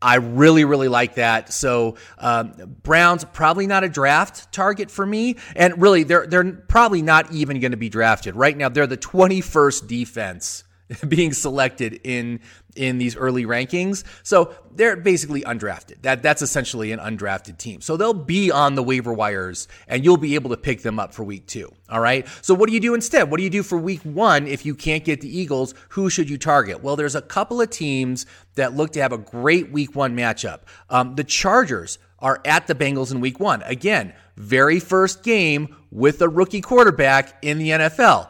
I 0.00 0.16
really, 0.16 0.64
really 0.64 0.88
like 0.88 1.14
that. 1.14 1.52
So 1.52 1.96
um, 2.18 2.52
Browns 2.82 3.24
probably 3.24 3.66
not 3.66 3.82
a 3.82 3.88
draft 3.88 4.52
target 4.52 4.90
for 4.90 5.06
me, 5.06 5.36
and 5.54 5.80
really 5.80 6.02
they're 6.02 6.26
they're 6.26 6.52
probably 6.52 7.02
not 7.02 7.32
even 7.32 7.60
going 7.60 7.70
to 7.70 7.78
be 7.78 7.88
drafted 7.88 8.36
right 8.36 8.56
now. 8.56 8.68
They're 8.68 8.86
the 8.86 8.98
21st 8.98 9.86
defense 9.88 10.64
being 11.08 11.32
selected 11.32 12.00
in 12.04 12.40
in 12.76 12.98
these 12.98 13.16
early 13.16 13.44
rankings. 13.44 14.04
So 14.22 14.54
they're 14.74 14.96
basically 14.96 15.42
undrafted. 15.42 16.02
That 16.02 16.22
that's 16.22 16.42
essentially 16.42 16.92
an 16.92 17.00
undrafted 17.00 17.58
team. 17.58 17.80
So 17.80 17.96
they'll 17.96 18.14
be 18.14 18.50
on 18.50 18.74
the 18.74 18.82
waiver 18.82 19.12
wires 19.12 19.68
and 19.88 20.04
you'll 20.04 20.16
be 20.16 20.34
able 20.34 20.50
to 20.50 20.56
pick 20.56 20.82
them 20.82 20.98
up 20.98 21.14
for 21.14 21.24
week 21.24 21.46
2. 21.46 21.72
All 21.90 22.00
right? 22.00 22.26
So 22.42 22.54
what 22.54 22.68
do 22.68 22.74
you 22.74 22.80
do 22.80 22.94
instead? 22.94 23.30
What 23.30 23.38
do 23.38 23.44
you 23.44 23.50
do 23.50 23.62
for 23.62 23.78
week 23.78 24.02
1 24.02 24.46
if 24.46 24.66
you 24.66 24.74
can't 24.74 25.04
get 25.04 25.20
the 25.20 25.38
Eagles? 25.38 25.74
Who 25.90 26.10
should 26.10 26.30
you 26.30 26.38
target? 26.38 26.82
Well, 26.82 26.96
there's 26.96 27.14
a 27.14 27.22
couple 27.22 27.60
of 27.60 27.70
teams 27.70 28.26
that 28.54 28.74
look 28.74 28.92
to 28.92 29.02
have 29.02 29.12
a 29.12 29.18
great 29.18 29.70
week 29.70 29.94
1 29.94 30.16
matchup. 30.16 30.60
Um, 30.90 31.14
the 31.14 31.24
Chargers 31.24 31.98
are 32.18 32.40
at 32.44 32.66
the 32.66 32.74
Bengals 32.74 33.12
in 33.12 33.20
week 33.20 33.40
1. 33.40 33.62
Again, 33.62 34.12
very 34.36 34.80
first 34.80 35.22
game 35.22 35.74
with 35.90 36.20
a 36.22 36.28
rookie 36.28 36.60
quarterback 36.60 37.38
in 37.42 37.58
the 37.58 37.70
NFL 37.70 38.28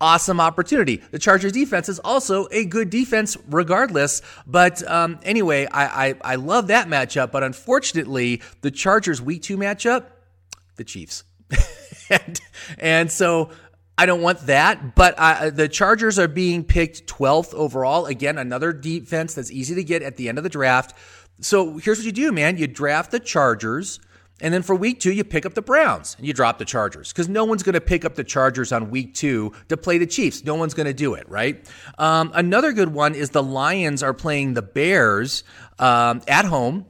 awesome 0.00 0.40
opportunity. 0.40 1.02
The 1.10 1.18
Chargers 1.18 1.52
defense 1.52 1.88
is 1.88 1.98
also 1.98 2.48
a 2.50 2.64
good 2.64 2.90
defense 2.90 3.36
regardless. 3.48 4.22
But 4.46 4.88
um, 4.88 5.18
anyway, 5.22 5.66
I, 5.66 6.08
I, 6.08 6.14
I 6.22 6.34
love 6.36 6.68
that 6.68 6.88
matchup. 6.88 7.30
But 7.32 7.42
unfortunately, 7.42 8.42
the 8.62 8.70
Chargers 8.70 9.20
week 9.20 9.42
two 9.42 9.56
matchup, 9.56 10.06
the 10.76 10.84
Chiefs. 10.84 11.24
and, 12.10 12.40
and 12.78 13.12
so 13.12 13.50
I 14.00 14.06
don't 14.06 14.22
want 14.22 14.46
that, 14.46 14.94
but 14.94 15.54
the 15.54 15.68
Chargers 15.68 16.18
are 16.18 16.26
being 16.28 16.64
picked 16.64 17.06
12th 17.06 17.52
overall. 17.52 18.06
Again, 18.06 18.38
another 18.38 18.72
defense 18.72 19.34
that's 19.34 19.50
easy 19.50 19.74
to 19.74 19.84
get 19.84 20.02
at 20.02 20.16
the 20.16 20.30
end 20.30 20.38
of 20.38 20.44
the 20.44 20.48
draft. 20.50 20.96
So 21.40 21.76
here's 21.76 21.98
what 21.98 22.06
you 22.06 22.12
do, 22.12 22.32
man. 22.32 22.56
You 22.56 22.66
draft 22.66 23.10
the 23.10 23.20
Chargers. 23.20 24.00
And 24.40 24.52
then 24.54 24.62
for 24.62 24.74
week 24.74 25.00
two, 25.00 25.12
you 25.12 25.24
pick 25.24 25.44
up 25.44 25.54
the 25.54 25.62
Browns 25.62 26.16
and 26.16 26.26
you 26.26 26.32
drop 26.32 26.58
the 26.58 26.64
Chargers 26.64 27.12
because 27.12 27.28
no 27.28 27.44
one's 27.44 27.62
going 27.62 27.74
to 27.74 27.80
pick 27.80 28.04
up 28.04 28.14
the 28.14 28.24
Chargers 28.24 28.72
on 28.72 28.90
week 28.90 29.14
two 29.14 29.52
to 29.68 29.76
play 29.76 29.98
the 29.98 30.06
Chiefs. 30.06 30.44
No 30.44 30.54
one's 30.54 30.74
going 30.74 30.86
to 30.86 30.94
do 30.94 31.14
it, 31.14 31.28
right? 31.28 31.64
Um, 31.98 32.30
another 32.34 32.72
good 32.72 32.92
one 32.92 33.14
is 33.14 33.30
the 33.30 33.42
Lions 33.42 34.02
are 34.02 34.14
playing 34.14 34.54
the 34.54 34.62
Bears 34.62 35.44
um, 35.78 36.22
at 36.26 36.44
home. 36.44 36.86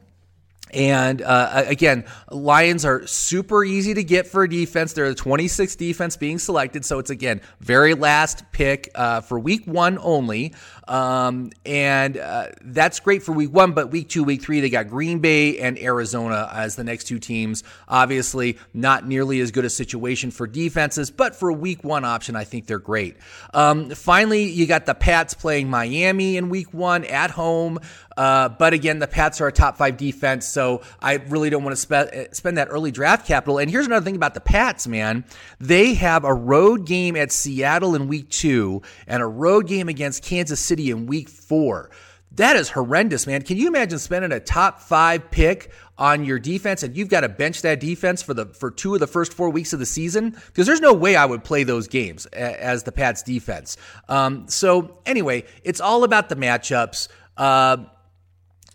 And 0.72 1.20
uh, 1.22 1.64
again, 1.66 2.04
Lions 2.30 2.84
are 2.84 3.06
super 3.06 3.64
easy 3.64 3.94
to 3.94 4.04
get 4.04 4.26
for 4.26 4.44
a 4.44 4.48
defense. 4.48 4.92
They're 4.92 5.12
the 5.12 5.20
26th 5.20 5.76
defense 5.76 6.16
being 6.16 6.38
selected. 6.38 6.84
So 6.84 6.98
it's, 6.98 7.10
again, 7.10 7.40
very 7.60 7.94
last 7.94 8.44
pick 8.52 8.88
uh, 8.94 9.20
for 9.20 9.38
week 9.38 9.66
one 9.66 9.98
only. 10.00 10.54
Um, 10.90 11.52
and 11.64 12.16
uh, 12.16 12.46
that's 12.62 12.98
great 12.98 13.22
for 13.22 13.30
week 13.30 13.52
one, 13.52 13.72
but 13.72 13.92
week 13.92 14.08
two, 14.08 14.24
week 14.24 14.42
three, 14.42 14.60
they 14.60 14.70
got 14.70 14.88
Green 14.88 15.20
Bay 15.20 15.60
and 15.60 15.78
Arizona 15.78 16.50
as 16.52 16.74
the 16.74 16.82
next 16.82 17.04
two 17.04 17.20
teams. 17.20 17.62
Obviously, 17.86 18.58
not 18.74 19.06
nearly 19.06 19.38
as 19.38 19.52
good 19.52 19.64
a 19.64 19.70
situation 19.70 20.32
for 20.32 20.48
defenses, 20.48 21.12
but 21.12 21.36
for 21.36 21.48
a 21.48 21.54
week 21.54 21.84
one 21.84 22.04
option, 22.04 22.34
I 22.34 22.42
think 22.42 22.66
they're 22.66 22.80
great. 22.80 23.16
Um, 23.54 23.90
finally, 23.90 24.50
you 24.50 24.66
got 24.66 24.84
the 24.84 24.94
Pats 24.94 25.32
playing 25.32 25.70
Miami 25.70 26.36
in 26.36 26.48
week 26.48 26.74
one 26.74 27.04
at 27.04 27.30
home. 27.30 27.78
Uh, 28.16 28.48
but 28.48 28.74
again, 28.74 28.98
the 28.98 29.06
Pats 29.06 29.40
are 29.40 29.46
a 29.46 29.52
top 29.52 29.78
five 29.78 29.96
defense, 29.96 30.46
so 30.46 30.82
I 31.00 31.14
really 31.14 31.48
don't 31.48 31.62
want 31.62 31.74
to 31.74 31.80
spe- 31.80 32.34
spend 32.34 32.58
that 32.58 32.68
early 32.70 32.90
draft 32.90 33.26
capital. 33.26 33.58
And 33.58 33.70
here's 33.70 33.86
another 33.86 34.04
thing 34.04 34.16
about 34.16 34.34
the 34.34 34.40
Pats, 34.40 34.86
man. 34.86 35.24
They 35.58 35.94
have 35.94 36.24
a 36.24 36.34
road 36.34 36.84
game 36.84 37.16
at 37.16 37.32
Seattle 37.32 37.94
in 37.94 38.08
week 38.08 38.28
two 38.28 38.82
and 39.06 39.22
a 39.22 39.26
road 39.26 39.68
game 39.68 39.88
against 39.88 40.22
Kansas 40.22 40.60
City 40.60 40.79
in 40.88 41.06
week 41.06 41.28
four. 41.28 41.90
That 42.32 42.56
is 42.56 42.70
horrendous, 42.70 43.26
man. 43.26 43.42
Can 43.42 43.56
you 43.56 43.66
imagine 43.66 43.98
spending 43.98 44.30
a 44.30 44.38
top 44.38 44.80
five 44.80 45.30
pick 45.30 45.72
on 45.98 46.24
your 46.24 46.38
defense 46.38 46.82
and 46.82 46.96
you've 46.96 47.08
got 47.08 47.20
to 47.22 47.28
bench 47.28 47.62
that 47.62 47.80
defense 47.80 48.22
for 48.22 48.34
the 48.34 48.46
for 48.46 48.70
two 48.70 48.94
of 48.94 49.00
the 49.00 49.08
first 49.08 49.34
four 49.34 49.50
weeks 49.50 49.72
of 49.72 49.80
the 49.80 49.86
season? 49.86 50.30
Because 50.46 50.66
there's 50.66 50.80
no 50.80 50.94
way 50.94 51.16
I 51.16 51.24
would 51.24 51.42
play 51.42 51.64
those 51.64 51.88
games 51.88 52.26
as 52.26 52.84
the 52.84 52.92
Pats 52.92 53.24
defense. 53.24 53.76
Um, 54.08 54.48
so 54.48 54.98
anyway, 55.06 55.44
it's 55.64 55.80
all 55.80 56.04
about 56.04 56.28
the 56.28 56.36
matchups. 56.36 57.08
Uh, 57.36 57.78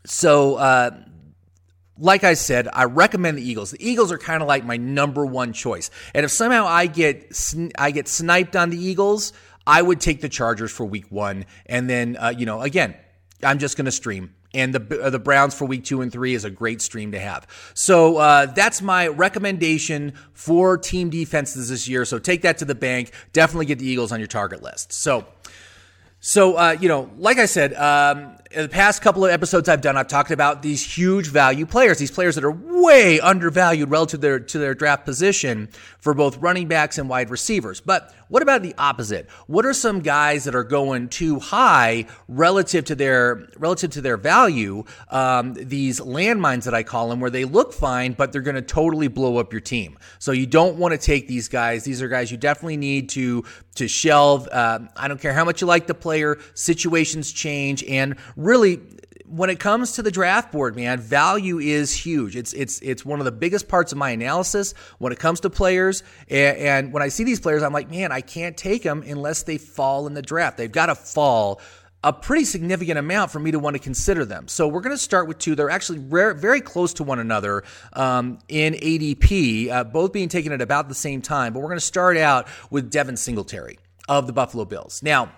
so 0.05 0.55
uh, 0.55 0.91
like 1.97 2.23
I 2.25 2.33
said, 2.33 2.67
I 2.71 2.85
recommend 2.85 3.37
the 3.37 3.49
Eagles. 3.49 3.71
The 3.71 3.89
Eagles 3.89 4.11
are 4.11 4.17
kind 4.17 4.41
of 4.41 4.47
like 4.47 4.65
my 4.65 4.77
number 4.77 5.25
one 5.25 5.53
choice. 5.53 5.89
And 6.13 6.25
if 6.25 6.31
somehow 6.31 6.65
I 6.65 6.87
get 6.87 7.33
I 7.77 7.91
get 7.91 8.07
sniped 8.07 8.55
on 8.55 8.69
the 8.69 8.77
Eagles, 8.77 9.33
I 9.67 9.81
would 9.81 9.99
take 9.99 10.21
the 10.21 10.29
Chargers 10.29 10.71
for 10.71 10.85
Week 10.85 11.11
One, 11.11 11.45
and 11.65 11.89
then 11.89 12.17
uh, 12.17 12.33
you 12.35 12.45
know 12.45 12.61
again 12.61 12.95
I'm 13.43 13.59
just 13.59 13.77
going 13.77 13.85
to 13.85 13.91
stream. 13.91 14.33
And 14.53 14.73
the 14.73 15.03
uh, 15.03 15.09
the 15.09 15.19
Browns 15.19 15.53
for 15.53 15.65
week 15.65 15.83
two 15.83 16.01
and 16.01 16.09
three 16.09 16.33
is 16.33 16.45
a 16.45 16.49
great 16.49 16.81
stream 16.81 17.11
to 17.11 17.19
have. 17.19 17.45
So 17.73 18.17
uh, 18.17 18.45
that's 18.45 18.81
my 18.81 19.07
recommendation 19.07 20.13
for 20.31 20.77
team 20.77 21.09
defenses 21.09 21.69
this 21.69 21.89
year. 21.89 22.05
So 22.05 22.19
take 22.19 22.43
that 22.43 22.59
to 22.59 22.65
the 22.65 22.75
bank. 22.75 23.11
Definitely 23.33 23.65
get 23.65 23.79
the 23.79 23.87
Eagles 23.87 24.13
on 24.13 24.19
your 24.21 24.27
target 24.27 24.63
list. 24.63 24.93
So, 24.93 25.25
so 26.21 26.55
uh, 26.55 26.77
you 26.79 26.87
know, 26.87 27.11
like 27.17 27.37
I 27.37 27.47
said, 27.47 27.73
um, 27.73 28.37
the 28.55 28.69
past 28.69 29.01
couple 29.01 29.25
of 29.25 29.31
episodes 29.31 29.67
I've 29.67 29.81
done, 29.81 29.97
I've 29.97 30.07
talked 30.07 30.31
about 30.31 30.61
these 30.61 30.81
huge 30.81 31.27
value 31.27 31.65
players, 31.65 31.97
these 31.97 32.11
players 32.11 32.35
that 32.35 32.45
are 32.45 32.51
way 32.51 33.19
undervalued 33.19 33.89
relative 33.89 34.21
to 34.21 34.25
their 34.25 34.39
to 34.39 34.57
their 34.57 34.73
draft 34.73 35.03
position 35.03 35.67
for 35.99 36.13
both 36.13 36.37
running 36.37 36.69
backs 36.69 36.97
and 36.97 37.09
wide 37.09 37.29
receivers. 37.29 37.81
But 37.81 38.15
what 38.27 38.41
about 38.41 38.63
the 38.63 38.73
opposite? 38.77 39.29
What 39.47 39.65
are 39.65 39.73
some 39.73 40.01
guys 40.01 40.45
that 40.45 40.55
are 40.55 40.63
going 40.63 41.09
too 41.09 41.39
high 41.39 42.05
relative 42.27 42.85
to 42.85 42.95
their 42.95 43.47
relative 43.57 43.91
to 43.91 44.01
their 44.01 44.17
value? 44.17 44.83
Um, 45.09 45.53
these 45.53 45.99
landmines 45.99 46.63
that 46.65 46.73
I 46.73 46.83
call 46.83 47.09
them, 47.09 47.19
where 47.19 47.29
they 47.29 47.45
look 47.45 47.73
fine, 47.73 48.13
but 48.13 48.31
they're 48.31 48.41
going 48.41 48.55
to 48.55 48.61
totally 48.61 49.07
blow 49.07 49.37
up 49.37 49.53
your 49.53 49.61
team. 49.61 49.97
So 50.19 50.31
you 50.31 50.45
don't 50.45 50.77
want 50.77 50.93
to 50.93 50.97
take 50.97 51.27
these 51.27 51.47
guys. 51.47 51.83
These 51.83 52.01
are 52.01 52.07
guys 52.07 52.31
you 52.31 52.37
definitely 52.37 52.77
need 52.77 53.09
to 53.09 53.43
to 53.75 53.87
shelve. 53.87 54.47
Uh, 54.51 54.79
I 54.95 55.07
don't 55.07 55.19
care 55.19 55.33
how 55.33 55.45
much 55.45 55.61
you 55.61 55.67
like 55.67 55.87
the 55.87 55.93
player. 55.93 56.37
Situations 56.53 57.31
change, 57.31 57.83
and 57.83 58.15
really 58.35 58.81
when 59.27 59.49
it 59.49 59.59
comes 59.59 59.93
to 59.93 60.01
the 60.01 60.11
draft 60.11 60.51
board, 60.51 60.75
man, 60.75 60.99
value 60.99 61.59
is 61.59 61.93
huge. 61.93 62.35
It's 62.35 62.53
it's 62.53 62.79
it's 62.81 63.05
one 63.05 63.19
of 63.19 63.25
the 63.25 63.31
biggest 63.31 63.67
parts 63.67 63.91
of 63.91 63.97
my 63.97 64.11
analysis 64.11 64.73
when 64.99 65.11
it 65.11 65.19
comes 65.19 65.39
to 65.41 65.49
players. 65.49 66.03
And, 66.29 66.57
and, 66.57 66.93
when 66.93 67.01
I 67.01 67.09
see 67.09 67.23
these 67.23 67.39
players, 67.39 67.63
I'm 67.63 67.73
like, 67.73 67.89
man, 67.89 68.11
I 68.11 68.21
can't 68.21 68.55
take 68.55 68.83
them 68.83 69.03
unless 69.05 69.43
they 69.43 69.57
fall 69.57 70.07
in 70.07 70.13
the 70.13 70.21
draft. 70.21 70.57
They've 70.57 70.71
got 70.71 70.87
to 70.87 70.95
fall 70.95 71.61
a 72.03 72.13
pretty 72.13 72.45
significant 72.45 72.99
amount 72.99 73.31
for 73.31 73.39
me 73.39 73.49
to 73.49 73.57
want 73.57 73.75
to 73.75 73.79
consider 73.79 74.25
them. 74.25 74.47
So 74.47 74.67
we're 74.67 74.81
going 74.81 74.95
to 74.95 75.01
start 75.01 75.27
with 75.27 75.39
two. 75.39 75.55
They're 75.55 75.71
actually 75.71 75.99
rare, 75.99 76.35
very 76.35 76.61
close 76.61 76.93
to 76.95 77.03
one 77.03 77.17
another 77.17 77.63
um, 77.93 78.37
in 78.47 78.75
ADP, 78.75 79.71
uh, 79.71 79.83
both 79.85 80.13
being 80.13 80.29
taken 80.29 80.51
at 80.51 80.61
about 80.61 80.87
the 80.87 80.93
same 80.95 81.23
time. 81.23 81.51
But 81.53 81.61
we're 81.61 81.69
going 81.69 81.77
to 81.77 81.85
start 81.85 82.15
out 82.15 82.47
with 82.69 82.91
Devin 82.91 83.17
Singletary 83.17 83.79
of 84.07 84.27
the 84.27 84.33
Buffalo 84.33 84.65
Bills. 84.65 85.01
Now. 85.03 85.31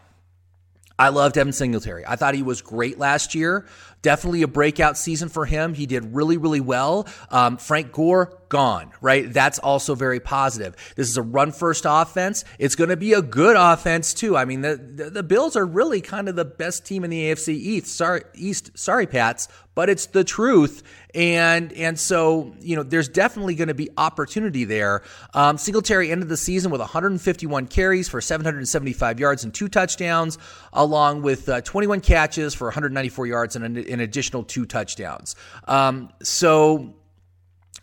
I 0.99 1.09
love 1.09 1.33
Devin 1.33 1.53
Singletary. 1.53 2.03
I 2.07 2.15
thought 2.15 2.33
he 2.33 2.41
was 2.43 2.61
great 2.61 2.97
last 2.97 3.35
year. 3.35 3.65
Definitely 4.01 4.41
a 4.43 4.47
breakout 4.47 4.97
season 4.97 5.29
for 5.29 5.45
him. 5.45 5.73
He 5.73 5.85
did 5.85 6.15
really, 6.15 6.37
really 6.37 6.61
well. 6.61 7.07
Um, 7.29 7.57
Frank 7.57 7.91
Gore, 7.91 8.37
gone, 8.49 8.91
right? 9.01 9.31
That's 9.31 9.59
also 9.59 9.95
very 9.95 10.19
positive. 10.19 10.75
This 10.95 11.09
is 11.09 11.17
a 11.17 11.21
run 11.21 11.51
first 11.51 11.85
offense. 11.87 12.45
It's 12.59 12.75
going 12.75 12.89
to 12.89 12.97
be 12.97 13.13
a 13.13 13.21
good 13.21 13.55
offense, 13.57 14.13
too. 14.13 14.37
I 14.37 14.45
mean, 14.45 14.61
the, 14.61 14.75
the, 14.77 15.09
the, 15.09 15.23
Bills 15.23 15.55
are 15.55 15.65
really 15.65 16.01
kind 16.01 16.29
of 16.29 16.35
the 16.35 16.45
best 16.45 16.85
team 16.85 17.03
in 17.03 17.09
the 17.09 17.31
AFC 17.31 17.49
East. 17.49 17.87
Sorry, 17.87 18.21
East, 18.33 18.77
sorry, 18.77 19.05
Pats, 19.05 19.47
but 19.75 19.89
it's 19.89 20.07
the 20.07 20.23
truth. 20.23 20.83
And 21.13 21.71
and 21.73 21.99
so 21.99 22.53
you 22.59 22.75
know, 22.75 22.83
there's 22.83 23.09
definitely 23.09 23.55
going 23.55 23.69
to 23.69 23.73
be 23.73 23.89
opportunity 23.97 24.65
there. 24.65 25.03
Um, 25.33 25.57
Singletary 25.57 26.11
ended 26.11 26.29
the 26.29 26.37
season 26.37 26.69
with 26.71 26.81
151 26.81 27.67
carries 27.67 28.09
for 28.09 28.21
775 28.21 29.19
yards 29.19 29.43
and 29.43 29.53
two 29.53 29.67
touchdowns, 29.67 30.37
along 30.73 31.21
with 31.21 31.47
uh, 31.49 31.61
21 31.61 32.01
catches 32.01 32.53
for 32.53 32.67
194 32.67 33.27
yards 33.27 33.55
and 33.55 33.77
an, 33.77 33.96
an 33.99 34.03
additional 34.03 34.43
two 34.43 34.65
touchdowns. 34.65 35.35
Um, 35.67 36.09
so 36.23 36.93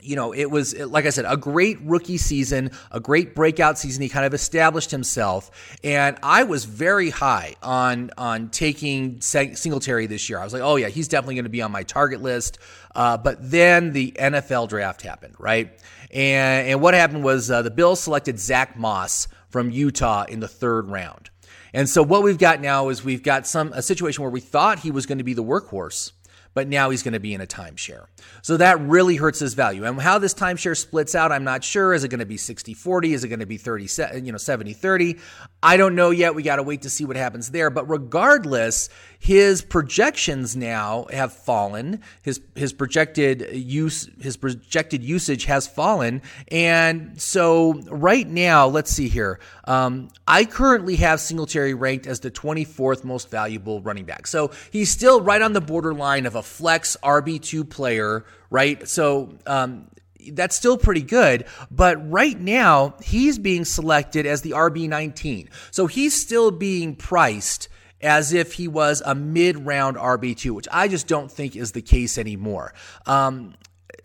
you 0.04 0.16
know, 0.16 0.32
it 0.32 0.50
was, 0.50 0.78
like 0.78 1.06
I 1.06 1.10
said, 1.10 1.24
a 1.26 1.36
great 1.36 1.78
rookie 1.80 2.18
season, 2.18 2.70
a 2.92 3.00
great 3.00 3.34
breakout 3.34 3.78
season. 3.78 4.02
He 4.02 4.10
kind 4.10 4.26
of 4.26 4.34
established 4.34 4.90
himself. 4.90 5.50
And 5.82 6.18
I 6.22 6.44
was 6.44 6.66
very 6.66 7.08
high 7.08 7.54
on, 7.62 8.10
on 8.18 8.50
taking 8.50 9.22
Singletary 9.22 10.06
this 10.06 10.28
year. 10.28 10.38
I 10.38 10.44
was 10.44 10.52
like, 10.52 10.62
oh, 10.62 10.76
yeah, 10.76 10.88
he's 10.88 11.08
definitely 11.08 11.36
going 11.36 11.44
to 11.44 11.50
be 11.50 11.62
on 11.62 11.72
my 11.72 11.84
target 11.84 12.20
list. 12.20 12.58
Uh, 12.94 13.16
but 13.16 13.38
then 13.50 13.92
the 13.92 14.12
NFL 14.12 14.68
draft 14.68 15.00
happened, 15.00 15.36
right? 15.38 15.72
And, 16.10 16.68
and 16.68 16.82
what 16.82 16.92
happened 16.92 17.24
was 17.24 17.50
uh, 17.50 17.62
the 17.62 17.70
Bills 17.70 18.00
selected 18.00 18.38
Zach 18.38 18.76
Moss 18.76 19.26
from 19.48 19.70
Utah 19.70 20.24
in 20.28 20.40
the 20.40 20.48
third 20.48 20.90
round. 20.90 21.30
And 21.74 21.90
so 21.90 22.04
what 22.04 22.22
we've 22.22 22.38
got 22.38 22.60
now 22.60 22.88
is 22.88 23.04
we've 23.04 23.22
got 23.22 23.46
some 23.46 23.72
a 23.72 23.82
situation 23.82 24.22
where 24.22 24.30
we 24.30 24.40
thought 24.40 24.78
he 24.78 24.92
was 24.92 25.04
going 25.04 25.18
to 25.18 25.24
be 25.24 25.34
the 25.34 25.44
workhorse 25.44 26.12
but 26.54 26.68
now 26.68 26.90
he's 26.90 27.02
going 27.02 27.12
to 27.12 27.20
be 27.20 27.34
in 27.34 27.40
a 27.40 27.46
timeshare. 27.46 28.06
So 28.42 28.56
that 28.56 28.80
really 28.80 29.16
hurts 29.16 29.40
his 29.40 29.54
value. 29.54 29.84
And 29.84 30.00
how 30.00 30.18
this 30.18 30.32
timeshare 30.32 30.76
splits 30.76 31.14
out, 31.14 31.32
I'm 31.32 31.44
not 31.44 31.62
sure. 31.62 31.92
Is 31.92 32.04
it 32.04 32.08
going 32.08 32.20
to 32.20 32.26
be 32.26 32.36
60 32.36 32.72
40? 32.74 33.12
Is 33.12 33.24
it 33.24 33.28
going 33.28 33.40
to 33.40 33.46
be 33.46 33.56
30, 33.56 33.88
you 34.22 34.32
know, 34.32 34.38
70 34.38 34.72
30? 34.72 35.18
I 35.62 35.76
don't 35.76 35.94
know 35.94 36.10
yet. 36.10 36.34
We 36.34 36.42
got 36.42 36.56
to 36.56 36.62
wait 36.62 36.82
to 36.82 36.90
see 36.90 37.04
what 37.04 37.16
happens 37.16 37.50
there. 37.50 37.70
But 37.70 37.88
regardless, 37.90 38.88
his 39.18 39.62
projections 39.62 40.54
now 40.54 41.06
have 41.10 41.32
fallen. 41.32 42.02
His 42.22 42.42
his 42.54 42.74
projected 42.74 43.48
use 43.52 44.10
his 44.20 44.36
projected 44.36 45.02
usage 45.02 45.46
has 45.46 45.66
fallen, 45.66 46.20
and 46.48 47.18
so 47.20 47.80
right 47.88 48.28
now, 48.28 48.66
let's 48.66 48.90
see 48.90 49.08
here. 49.08 49.40
Um, 49.66 50.10
I 50.28 50.44
currently 50.44 50.96
have 50.96 51.20
Singletary 51.20 51.72
ranked 51.72 52.06
as 52.06 52.20
the 52.20 52.30
24th 52.30 53.02
most 53.02 53.30
valuable 53.30 53.80
running 53.80 54.04
back. 54.04 54.26
So 54.26 54.50
he's 54.70 54.90
still 54.90 55.22
right 55.22 55.40
on 55.40 55.54
the 55.54 55.62
borderline 55.62 56.26
of 56.26 56.34
a 56.34 56.42
flex 56.44 56.96
RB 57.02 57.40
two 57.40 57.64
player, 57.64 58.24
right? 58.50 58.86
So 58.88 59.38
um, 59.46 59.88
that's 60.32 60.56
still 60.56 60.78
pretty 60.78 61.02
good. 61.02 61.44
But 61.70 62.10
right 62.10 62.38
now, 62.38 62.94
he's 63.02 63.38
being 63.38 63.64
selected 63.64 64.26
as 64.26 64.42
the 64.42 64.52
RB19. 64.52 65.48
So 65.70 65.86
he's 65.86 66.20
still 66.20 66.50
being 66.50 66.96
priced 66.96 67.68
as 68.00 68.32
if 68.32 68.52
he 68.52 68.68
was 68.68 69.02
a 69.04 69.14
mid 69.14 69.64
round 69.64 69.96
RB2, 69.96 70.50
which 70.52 70.68
I 70.70 70.88
just 70.88 71.06
don't 71.06 71.30
think 71.30 71.56
is 71.56 71.72
the 71.72 71.82
case 71.82 72.18
anymore. 72.18 72.74
Um, 73.06 73.54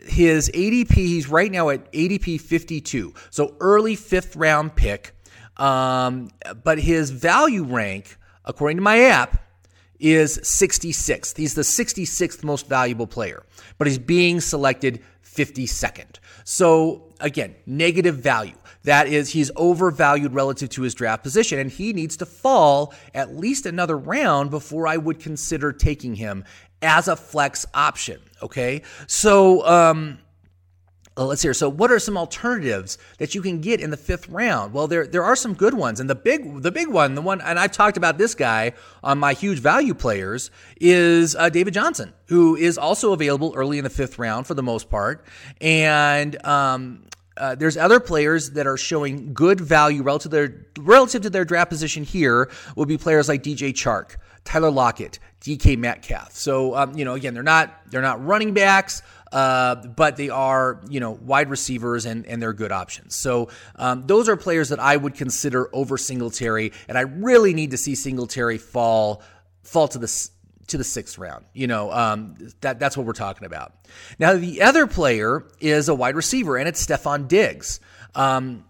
his 0.04 0.50
ADP, 0.54 0.94
he's 0.94 1.28
right 1.28 1.52
now 1.52 1.70
at 1.70 1.92
ADP 1.92 2.40
52, 2.40 3.14
so 3.30 3.56
early 3.60 3.96
fifth 3.96 4.36
round 4.36 4.76
pick. 4.76 5.14
Um, 5.58 6.30
but 6.64 6.80
his 6.80 7.10
value 7.10 7.66
rank, 7.66 8.18
according 8.46 8.78
to 8.78 8.84
my 8.84 9.00
app, 9.00 9.49
is 10.00 10.38
66th. 10.40 11.38
He's 11.38 11.54
the 11.54 11.62
66th 11.62 12.44
most 12.44 12.68
valuable 12.68 13.08
player, 13.08 13.44
but 13.78 13.88
he's 13.88 13.98
being 13.98 14.40
selected 14.40 15.02
52nd. 15.24 16.18
So 16.44 17.04
again, 17.20 17.56
negative 17.66 18.18
value. 18.18 18.56
That 18.84 19.08
is, 19.08 19.30
he's 19.30 19.52
overvalued 19.56 20.34
relative 20.34 20.70
to 20.70 20.84
his 20.84 20.96
draft 20.96 21.22
position, 21.22 21.60
and 21.60 21.70
he 21.70 21.92
needs 21.92 22.18
to 22.18 22.26
fall 22.26 22.94
at 23.14 23.36
least 23.36 23.66
another 23.66 23.98
round 23.98 24.52
before 24.52 24.88
I 24.88 24.98
would 24.98 25.20
consider 25.20 25.74
taking 25.74 26.16
him 26.16 26.46
as 26.82 27.08
a 27.08 27.16
flex 27.16 27.66
option. 27.74 28.22
Okay, 28.42 28.84
so 29.06 29.66
um, 29.68 30.20
let's 31.26 31.42
hear. 31.42 31.54
So, 31.54 31.70
what 31.70 31.92
are 31.92 32.00
some 32.00 32.18
alternatives 32.18 32.98
that 33.18 33.36
you 33.36 33.42
can 33.42 33.62
get 33.62 33.82
in 33.82 33.90
the 33.90 33.98
fifth 33.98 34.30
round? 34.30 34.74
Well, 34.74 34.88
there 34.88 35.06
there 35.06 35.24
are 35.24 35.36
some 35.36 35.54
good 35.54 35.74
ones, 35.74 36.00
and 36.00 36.10
the 36.10 36.16
big 36.16 36.62
the 36.62 36.72
big 36.72 36.88
one, 36.88 37.16
the 37.16 37.22
one, 37.22 37.42
and 37.42 37.60
I've 37.60 37.72
talked 37.72 37.98
about 37.98 38.18
this 38.18 38.36
guy 38.36 38.74
on 39.04 39.18
my 39.18 39.34
huge 39.34 39.60
value 39.60 39.94
players 39.94 40.52
is 40.80 41.36
uh, 41.36 41.50
David 41.50 41.74
Johnson, 41.74 42.14
who 42.28 42.56
is 42.56 42.78
also 42.78 43.14
available 43.14 43.54
early 43.56 43.78
in 43.78 43.84
the 43.84 43.90
fifth 43.90 44.20
round 44.20 44.48
for 44.48 44.54
the 44.54 44.64
most 44.64 44.90
part, 44.90 45.26
and 45.62 46.44
um, 46.46 47.04
uh, 47.40 47.56
there's 47.56 47.78
other 47.78 48.00
players 48.00 48.52
that 48.52 48.68
are 48.68 48.78
showing 48.78 49.34
good 49.34 49.62
value 49.62 50.04
relative 50.04 50.30
to 50.32 50.36
their 50.36 50.66
relative 50.80 51.22
to 51.22 51.30
their 51.30 51.46
draft 51.46 51.70
position. 51.70 52.04
Here 52.04 52.52
will 52.76 52.86
be 52.86 52.98
players 52.98 53.30
like 53.30 53.42
DJ 53.44 53.72
Chark, 53.72 54.18
Tyler 54.44 54.70
Lockett, 54.70 55.20
DK 55.42 55.78
Metcalf. 55.78 56.34
So 56.34 56.76
um, 56.76 56.98
you 56.98 57.06
know, 57.06 57.14
again, 57.14 57.34
they're 57.34 57.44
not 57.44 57.74
they're 57.90 58.02
not 58.02 58.24
running 58.24 58.54
backs, 58.54 59.02
uh, 59.32 59.76
but 59.76 60.18
they 60.18 60.30
are 60.30 60.82
you 60.90 61.00
know 61.00 61.12
wide 61.12 61.50
receivers 61.50 62.06
and 62.06 62.26
and 62.26 62.42
they're 62.42 62.54
good 62.54 62.72
options. 62.72 63.16
So 63.16 63.50
um, 63.76 64.08
those 64.08 64.30
are 64.30 64.38
players 64.38 64.70
that 64.70 64.80
I 64.80 64.98
would 64.98 65.16
consider 65.16 65.74
over 65.74 65.98
Singletary, 65.98 66.72
and 66.88 66.98
I 66.98 67.02
really 67.02 67.54
need 67.54 67.72
to 67.72 67.78
see 67.78 67.96
Singletary 67.96 68.58
fall 68.58 69.22
fall 69.64 69.88
to 69.90 70.00
the 70.00 70.30
to 70.68 70.78
the 70.78 70.84
sixth 70.84 71.18
round. 71.18 71.46
You 71.54 71.68
know, 71.68 71.92
um, 71.92 72.36
that 72.62 72.80
that's 72.80 72.96
what 72.98 73.06
we're 73.06 73.14
talking 73.14 73.46
about. 73.46 73.74
Now, 74.18 74.36
the 74.36 74.62
other 74.62 74.88
player 74.88 75.46
is 75.60 75.90
a 75.90 75.96
wide 75.96 76.16
receiver, 76.16 76.58
and 76.58 76.68
it's 76.68 76.86
Stefon 76.86 77.28
Diggs. 77.28 77.80
Um, 78.16 78.66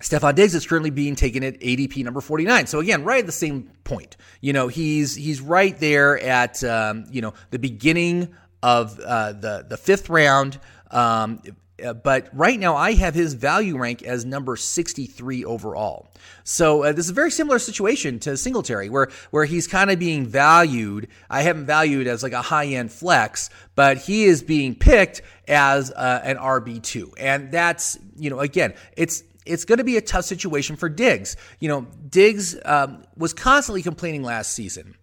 Stefon 0.00 0.34
Diggs 0.34 0.54
is 0.54 0.66
currently 0.66 0.90
being 0.90 1.16
taken 1.16 1.42
at 1.42 1.58
ADP 1.60 2.04
number 2.04 2.20
49. 2.20 2.66
So 2.66 2.80
again, 2.80 3.02
right 3.04 3.20
at 3.20 3.26
the 3.26 3.32
same 3.32 3.70
point. 3.84 4.16
You 4.40 4.52
know, 4.52 4.68
he's 4.68 5.14
he's 5.14 5.40
right 5.40 5.78
there 5.78 6.18
at 6.18 6.62
um, 6.64 7.06
you 7.10 7.22
know 7.22 7.34
the 7.50 7.58
beginning 7.58 8.34
of 8.62 8.98
uh, 9.00 9.32
the 9.32 9.66
the 9.68 9.76
fifth 9.76 10.08
round. 10.08 10.58
Um, 10.90 11.42
uh, 11.84 11.92
but 11.92 12.28
right 12.32 12.58
now, 12.58 12.74
I 12.74 12.94
have 12.94 13.14
his 13.14 13.34
value 13.34 13.76
rank 13.76 14.02
as 14.02 14.24
number 14.24 14.56
63 14.56 15.44
overall. 15.44 16.08
So 16.42 16.84
uh, 16.84 16.92
this 16.92 17.04
is 17.04 17.10
a 17.10 17.14
very 17.14 17.30
similar 17.30 17.58
situation 17.58 18.18
to 18.20 18.36
Singletary, 18.36 18.88
where 18.88 19.08
where 19.30 19.44
he's 19.44 19.66
kind 19.66 19.90
of 19.90 19.98
being 19.98 20.26
valued. 20.26 21.08
I 21.28 21.42
have 21.42 21.56
him 21.56 21.66
valued 21.66 22.06
as 22.06 22.22
like 22.22 22.32
a 22.32 22.42
high 22.42 22.66
end 22.66 22.92
flex, 22.92 23.50
but 23.74 23.98
he 23.98 24.24
is 24.24 24.42
being 24.42 24.74
picked 24.74 25.22
as 25.48 25.90
uh, 25.90 26.20
an 26.24 26.36
RB 26.38 26.82
two, 26.82 27.12
and 27.18 27.52
that's 27.52 27.98
you 28.16 28.30
know 28.30 28.40
again, 28.40 28.74
it's 28.96 29.22
it's 29.44 29.64
going 29.64 29.78
to 29.78 29.84
be 29.84 29.96
a 29.96 30.02
tough 30.02 30.24
situation 30.24 30.76
for 30.76 30.88
Diggs. 30.88 31.36
You 31.60 31.68
know, 31.68 31.86
Diggs 32.08 32.56
um, 32.64 33.04
was 33.16 33.34
constantly 33.34 33.82
complaining 33.82 34.22
last 34.22 34.52
season 34.52 34.94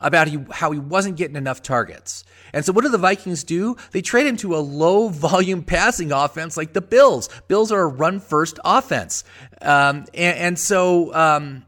about 0.00 0.28
he, 0.28 0.38
how 0.50 0.70
he 0.70 0.78
wasn't 0.78 1.16
getting 1.16 1.36
enough 1.36 1.62
targets. 1.62 2.24
And 2.52 2.64
so 2.64 2.72
what 2.72 2.82
do 2.82 2.90
the 2.90 2.98
Vikings 2.98 3.44
do? 3.44 3.76
They 3.92 4.02
trade 4.02 4.26
him 4.26 4.36
to 4.38 4.56
a 4.56 4.58
low 4.58 5.08
volume 5.10 5.62
passing 5.62 6.12
offense 6.12 6.56
like 6.56 6.72
the 6.72 6.80
Bills. 6.80 7.28
Bills 7.48 7.70
are 7.70 7.82
a 7.82 7.86
run 7.86 8.20
first 8.20 8.58
offense. 8.64 9.24
Um, 9.62 10.06
and, 10.14 10.38
and, 10.38 10.58
so, 10.58 11.14
um, 11.14 11.64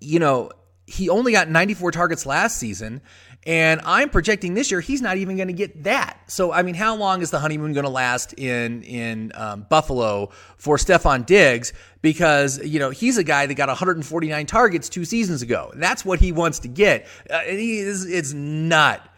you 0.00 0.18
know, 0.18 0.50
he 0.86 1.08
only 1.08 1.32
got 1.32 1.48
94 1.48 1.92
targets 1.92 2.26
last 2.26 2.58
season. 2.58 3.00
And 3.46 3.80
I'm 3.84 4.10
projecting 4.10 4.52
this 4.52 4.70
year 4.70 4.80
he's 4.80 5.00
not 5.00 5.16
even 5.16 5.36
going 5.36 5.48
to 5.48 5.54
get 5.54 5.84
that. 5.84 6.30
So 6.30 6.52
I 6.52 6.62
mean, 6.62 6.74
how 6.74 6.96
long 6.96 7.22
is 7.22 7.30
the 7.30 7.38
honeymoon 7.38 7.72
going 7.72 7.84
to 7.84 7.90
last 7.90 8.34
in 8.34 8.82
in 8.82 9.32
um, 9.34 9.66
Buffalo 9.68 10.30
for 10.58 10.76
Stefon 10.76 11.24
Diggs? 11.24 11.72
Because 12.02 12.62
you 12.64 12.78
know 12.78 12.90
he's 12.90 13.16
a 13.16 13.24
guy 13.24 13.46
that 13.46 13.54
got 13.54 13.68
149 13.68 14.46
targets 14.46 14.88
two 14.88 15.04
seasons 15.04 15.40
ago. 15.42 15.72
That's 15.74 16.04
what 16.04 16.20
he 16.20 16.32
wants 16.32 16.58
to 16.60 16.68
get. 16.68 17.06
Uh, 17.30 17.40
is, 17.46 18.04
it's 18.04 18.32
not 18.32 19.10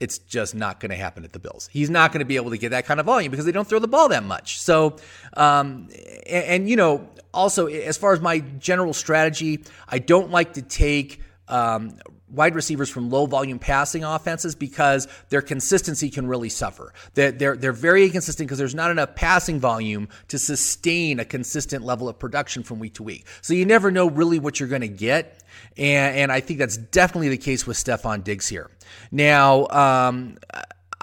it's 0.00 0.18
just 0.18 0.54
not 0.54 0.80
going 0.80 0.90
to 0.90 0.96
happen 0.96 1.24
at 1.24 1.32
the 1.32 1.38
Bills. 1.38 1.68
He's 1.72 1.88
not 1.88 2.12
going 2.12 2.18
to 2.18 2.26
be 2.26 2.36
able 2.36 2.50
to 2.50 2.58
get 2.58 2.70
that 2.70 2.84
kind 2.84 3.00
of 3.00 3.06
volume 3.06 3.30
because 3.30 3.46
they 3.46 3.52
don't 3.52 3.66
throw 3.66 3.78
the 3.78 3.88
ball 3.88 4.08
that 4.08 4.24
much. 4.24 4.60
So, 4.60 4.96
um, 5.36 5.88
and, 6.26 6.44
and, 6.44 6.68
you 6.68 6.76
know, 6.76 7.08
also 7.32 7.66
as 7.66 7.96
far 7.96 8.12
as 8.12 8.20
my 8.20 8.40
general 8.40 8.92
strategy, 8.92 9.64
I 9.88 10.00
don't 10.00 10.30
like 10.30 10.54
to 10.54 10.62
take 10.62 11.20
um, 11.48 11.96
wide 12.28 12.54
receivers 12.54 12.90
from 12.90 13.10
low 13.10 13.26
volume 13.26 13.58
passing 13.58 14.04
offenses 14.04 14.54
because 14.54 15.08
their 15.28 15.42
consistency 15.42 16.10
can 16.10 16.26
really 16.26 16.48
suffer. 16.48 16.92
They're, 17.14 17.32
they're, 17.32 17.56
they're 17.56 17.72
very 17.72 18.04
inconsistent 18.04 18.48
because 18.48 18.58
there's 18.58 18.74
not 18.74 18.90
enough 18.90 19.14
passing 19.14 19.60
volume 19.60 20.08
to 20.28 20.38
sustain 20.38 21.20
a 21.20 21.24
consistent 21.24 21.84
level 21.84 22.08
of 22.08 22.18
production 22.18 22.62
from 22.62 22.78
week 22.78 22.94
to 22.94 23.02
week. 23.02 23.26
So 23.40 23.54
you 23.54 23.64
never 23.64 23.90
know 23.90 24.08
really 24.08 24.38
what 24.38 24.58
you're 24.58 24.68
going 24.68 24.82
to 24.82 24.88
get. 24.88 25.42
And, 25.76 26.16
and 26.16 26.32
I 26.32 26.40
think 26.40 26.58
that's 26.58 26.76
definitely 26.76 27.28
the 27.28 27.38
case 27.38 27.66
with 27.66 27.76
Stefon 27.76 28.24
Diggs 28.24 28.48
here. 28.48 28.70
Now, 29.10 29.66
um, 29.68 30.38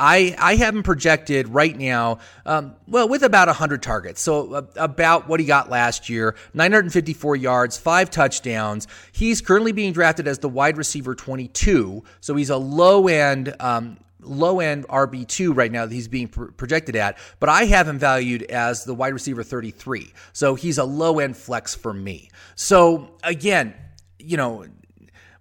I, 0.01 0.35
I 0.39 0.55
have 0.55 0.75
him 0.75 0.81
projected 0.81 1.47
right 1.49 1.77
now, 1.77 2.17
um, 2.47 2.73
well, 2.87 3.07
with 3.07 3.21
about 3.21 3.47
100 3.49 3.83
targets. 3.83 4.19
So, 4.19 4.51
uh, 4.51 4.61
about 4.75 5.27
what 5.27 5.39
he 5.39 5.45
got 5.45 5.69
last 5.69 6.09
year 6.09 6.35
954 6.55 7.35
yards, 7.35 7.77
five 7.77 8.09
touchdowns. 8.09 8.87
He's 9.11 9.41
currently 9.41 9.73
being 9.73 9.93
drafted 9.93 10.27
as 10.27 10.39
the 10.39 10.49
wide 10.49 10.75
receiver 10.75 11.13
22. 11.13 12.03
So, 12.19 12.35
he's 12.35 12.49
a 12.49 12.57
low 12.57 13.07
end. 13.07 13.55
Um, 13.59 13.97
low 14.23 14.59
end 14.59 14.87
RB2 14.87 15.55
right 15.55 15.71
now 15.71 15.85
that 15.85 15.93
he's 15.93 16.07
being 16.07 16.27
pr- 16.27 16.45
projected 16.45 16.95
at, 16.95 17.17
but 17.39 17.49
I 17.49 17.65
have 17.65 17.87
him 17.87 17.97
valued 17.97 18.43
as 18.43 18.83
the 18.83 18.93
wide 18.93 19.13
receiver 19.13 19.41
33. 19.41 20.13
So 20.31 20.53
he's 20.53 20.77
a 20.77 20.83
low 20.83 21.17
end 21.17 21.35
flex 21.35 21.73
for 21.73 21.91
me. 21.91 22.29
So 22.53 23.15
again, 23.23 23.73
you 24.19 24.37
know, 24.37 24.67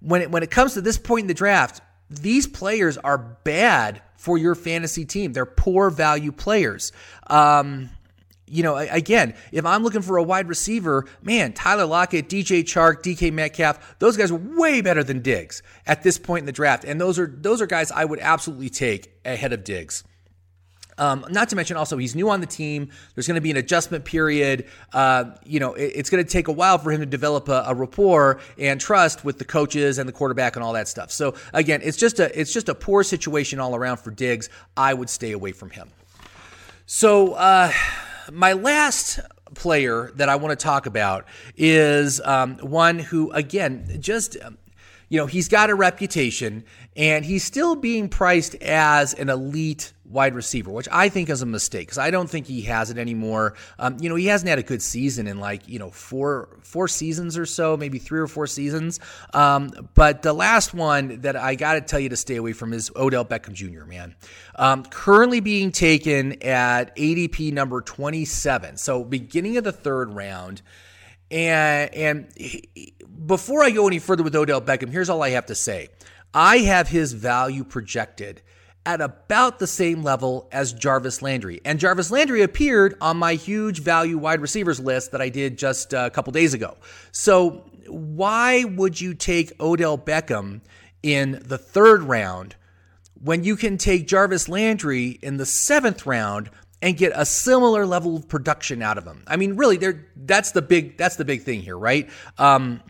when 0.00 0.22
it, 0.22 0.30
when 0.30 0.42
it 0.42 0.50
comes 0.50 0.72
to 0.74 0.80
this 0.80 0.96
point 0.96 1.24
in 1.24 1.26
the 1.28 1.34
draft, 1.34 1.82
these 2.08 2.46
players 2.46 2.96
are 2.96 3.18
bad 3.18 4.00
for 4.20 4.36
your 4.36 4.54
fantasy 4.54 5.06
team. 5.06 5.32
They're 5.32 5.46
poor 5.46 5.88
value 5.88 6.30
players. 6.30 6.92
Um, 7.28 7.88
you 8.46 8.62
know, 8.62 8.76
again, 8.76 9.34
if 9.50 9.64
I'm 9.64 9.82
looking 9.82 10.02
for 10.02 10.18
a 10.18 10.22
wide 10.22 10.46
receiver, 10.46 11.06
man, 11.22 11.54
Tyler 11.54 11.86
Lockett, 11.86 12.28
DJ 12.28 12.62
Chark, 12.62 13.02
DK 13.02 13.32
Metcalf, 13.32 13.98
those 13.98 14.18
guys 14.18 14.30
are 14.30 14.36
way 14.36 14.82
better 14.82 15.02
than 15.02 15.22
Diggs 15.22 15.62
at 15.86 16.02
this 16.02 16.18
point 16.18 16.42
in 16.42 16.46
the 16.46 16.52
draft, 16.52 16.84
and 16.84 17.00
those 17.00 17.18
are 17.18 17.32
those 17.34 17.62
are 17.62 17.66
guys 17.66 17.90
I 17.90 18.04
would 18.04 18.18
absolutely 18.20 18.68
take 18.68 19.10
ahead 19.24 19.54
of 19.54 19.64
Diggs. 19.64 20.04
Um, 21.00 21.24
not 21.30 21.48
to 21.48 21.56
mention, 21.56 21.78
also, 21.78 21.96
he's 21.96 22.14
new 22.14 22.28
on 22.28 22.40
the 22.40 22.46
team. 22.46 22.90
There's 23.14 23.26
going 23.26 23.36
to 23.36 23.40
be 23.40 23.50
an 23.50 23.56
adjustment 23.56 24.04
period. 24.04 24.66
Uh, 24.92 25.32
you 25.44 25.58
know, 25.58 25.72
it, 25.72 25.92
it's 25.96 26.10
going 26.10 26.22
to 26.22 26.30
take 26.30 26.48
a 26.48 26.52
while 26.52 26.76
for 26.76 26.92
him 26.92 27.00
to 27.00 27.06
develop 27.06 27.48
a, 27.48 27.64
a, 27.66 27.74
rapport 27.74 28.38
and 28.58 28.78
trust 28.78 29.24
with 29.24 29.38
the 29.38 29.44
coaches 29.46 29.96
and 29.96 30.06
the 30.06 30.12
quarterback 30.12 30.56
and 30.56 30.62
all 30.62 30.74
that 30.74 30.88
stuff. 30.88 31.10
So 31.10 31.34
again, 31.54 31.80
it's 31.82 31.96
just 31.96 32.20
a 32.20 32.38
it's 32.38 32.52
just 32.52 32.68
a 32.68 32.74
poor 32.74 33.02
situation 33.02 33.58
all 33.58 33.74
around 33.74 33.96
for 33.96 34.10
Diggs. 34.10 34.50
I 34.76 34.92
would 34.92 35.08
stay 35.08 35.32
away 35.32 35.52
from 35.52 35.70
him. 35.70 35.88
So 36.84 37.32
uh, 37.32 37.72
my 38.30 38.52
last 38.52 39.20
player 39.54 40.12
that 40.16 40.28
I 40.28 40.36
want 40.36 40.58
to 40.58 40.62
talk 40.62 40.84
about 40.84 41.24
is 41.56 42.20
um, 42.20 42.58
one 42.58 42.98
who, 42.98 43.32
again, 43.32 43.96
just 44.00 44.36
you 45.08 45.18
know, 45.18 45.26
he's 45.26 45.48
got 45.48 45.70
a 45.70 45.74
reputation 45.74 46.64
and 46.96 47.24
he's 47.24 47.42
still 47.42 47.74
being 47.74 48.08
priced 48.08 48.54
as 48.56 49.12
an 49.14 49.28
elite 49.28 49.92
wide 50.10 50.34
receiver, 50.34 50.70
which 50.70 50.88
I 50.90 51.08
think 51.08 51.30
is 51.30 51.42
a 51.42 51.46
mistake 51.46 51.86
because 51.86 51.98
I 51.98 52.10
don't 52.10 52.28
think 52.28 52.46
he 52.46 52.62
has 52.62 52.90
it 52.90 52.98
anymore. 52.98 53.54
Um, 53.78 53.96
you 54.00 54.08
know, 54.08 54.16
he 54.16 54.26
hasn't 54.26 54.48
had 54.48 54.58
a 54.58 54.62
good 54.62 54.82
season 54.82 55.26
in 55.26 55.38
like 55.38 55.68
you 55.68 55.78
know 55.78 55.90
four 55.90 56.58
four 56.62 56.88
seasons 56.88 57.38
or 57.38 57.46
so, 57.46 57.76
maybe 57.76 57.98
three 57.98 58.20
or 58.20 58.26
four 58.26 58.46
seasons. 58.46 59.00
Um, 59.32 59.70
but 59.94 60.22
the 60.22 60.32
last 60.32 60.74
one 60.74 61.20
that 61.20 61.36
I 61.36 61.54
got 61.54 61.74
to 61.74 61.80
tell 61.80 62.00
you 62.00 62.08
to 62.10 62.16
stay 62.16 62.36
away 62.36 62.52
from 62.52 62.72
is 62.72 62.90
Odell 62.96 63.24
Beckham 63.24 63.52
Jr. 63.52 63.84
Man, 63.84 64.14
um, 64.56 64.84
currently 64.84 65.40
being 65.40 65.72
taken 65.72 66.42
at 66.42 66.94
ADP 66.96 67.52
number 67.52 67.80
twenty 67.80 68.24
seven, 68.24 68.76
so 68.76 69.04
beginning 69.04 69.56
of 69.56 69.64
the 69.64 69.72
third 69.72 70.12
round. 70.12 70.62
And 71.30 71.94
and 71.94 72.28
he, 72.36 72.94
before 73.24 73.62
I 73.62 73.70
go 73.70 73.86
any 73.86 74.00
further 74.00 74.24
with 74.24 74.34
Odell 74.34 74.60
Beckham, 74.60 74.90
here's 74.90 75.08
all 75.08 75.22
I 75.22 75.30
have 75.30 75.46
to 75.46 75.54
say. 75.54 75.88
I 76.34 76.58
have 76.58 76.88
his 76.88 77.12
value 77.12 77.64
projected 77.64 78.42
at 78.90 79.00
about 79.00 79.60
the 79.60 79.66
same 79.68 80.02
level 80.02 80.48
as 80.50 80.72
Jarvis 80.72 81.22
Landry. 81.22 81.60
And 81.64 81.78
Jarvis 81.78 82.10
Landry 82.10 82.42
appeared 82.42 82.96
on 83.00 83.16
my 83.16 83.34
huge 83.34 83.80
value 83.80 84.18
wide 84.18 84.40
receivers 84.40 84.80
list 84.80 85.12
that 85.12 85.20
I 85.20 85.28
did 85.28 85.56
just 85.56 85.92
a 85.92 86.10
couple 86.10 86.32
days 86.32 86.54
ago. 86.54 86.76
So, 87.12 87.64
why 87.86 88.64
would 88.64 89.00
you 89.00 89.14
take 89.14 89.52
Odell 89.60 89.96
Beckham 89.96 90.60
in 91.04 91.40
the 91.44 91.56
third 91.58 92.02
round 92.02 92.56
when 93.22 93.44
you 93.44 93.54
can 93.54 93.78
take 93.78 94.08
Jarvis 94.08 94.48
Landry 94.48 95.18
in 95.22 95.36
the 95.36 95.46
seventh 95.46 96.04
round 96.04 96.50
and 96.82 96.96
get 96.96 97.12
a 97.14 97.24
similar 97.24 97.86
level 97.86 98.16
of 98.16 98.28
production 98.28 98.82
out 98.82 98.98
of 98.98 99.04
him? 99.04 99.22
I 99.28 99.36
mean, 99.36 99.54
really, 99.54 99.78
that's 100.16 100.50
the 100.50 100.62
big 100.62 100.96
that's 100.96 101.14
the 101.14 101.24
big 101.24 101.42
thing 101.42 101.62
here, 101.62 101.78
right? 101.78 102.10
Um, 102.38 102.82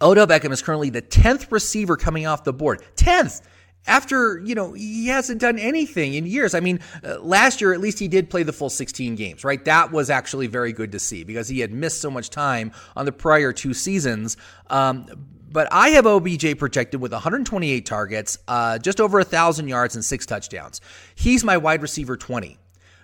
Odell 0.00 0.26
Beckham 0.26 0.52
is 0.52 0.62
currently 0.62 0.88
the 0.88 1.02
10th 1.02 1.52
receiver 1.52 1.98
coming 1.98 2.26
off 2.26 2.44
the 2.44 2.52
board. 2.54 2.82
10th! 2.96 3.42
After 3.88 4.38
you 4.44 4.54
know 4.54 4.72
he 4.74 5.08
hasn't 5.08 5.40
done 5.40 5.58
anything 5.58 6.14
in 6.14 6.26
years. 6.26 6.54
I 6.54 6.60
mean, 6.60 6.78
uh, 7.02 7.18
last 7.20 7.60
year 7.60 7.72
at 7.72 7.80
least 7.80 7.98
he 7.98 8.06
did 8.06 8.30
play 8.30 8.44
the 8.44 8.52
full 8.52 8.70
16 8.70 9.16
games, 9.16 9.42
right? 9.42 9.64
That 9.64 9.90
was 9.90 10.10
actually 10.10 10.46
very 10.46 10.72
good 10.72 10.92
to 10.92 11.00
see 11.00 11.24
because 11.24 11.48
he 11.48 11.60
had 11.60 11.72
missed 11.72 12.00
so 12.00 12.10
much 12.10 12.30
time 12.30 12.70
on 12.94 13.06
the 13.06 13.12
prior 13.12 13.52
two 13.52 13.74
seasons. 13.74 14.36
Um, 14.68 15.06
but 15.50 15.66
I 15.72 15.90
have 15.90 16.06
OBJ 16.06 16.58
projected 16.58 17.00
with 17.00 17.12
128 17.12 17.86
targets, 17.86 18.38
uh, 18.46 18.78
just 18.78 19.00
over 19.00 19.18
a 19.18 19.24
thousand 19.24 19.68
yards 19.68 19.94
and 19.94 20.04
six 20.04 20.26
touchdowns. 20.26 20.82
He's 21.14 21.42
my 21.42 21.56
wide 21.56 21.80
receiver 21.80 22.18
20. 22.18 22.58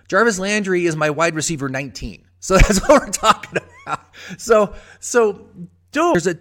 Jarvis 0.07 0.37
Landry 0.37 0.85
is 0.85 0.95
my 0.95 1.09
wide 1.09 1.33
receiver 1.33 1.69
19. 1.69 2.23
So 2.39 2.57
that's 2.57 2.79
what 2.87 3.01
we're 3.01 3.11
talking 3.11 3.59
about. 3.85 4.15
So 4.37 4.75
so 4.99 5.47
there's 5.91 6.27
a 6.27 6.37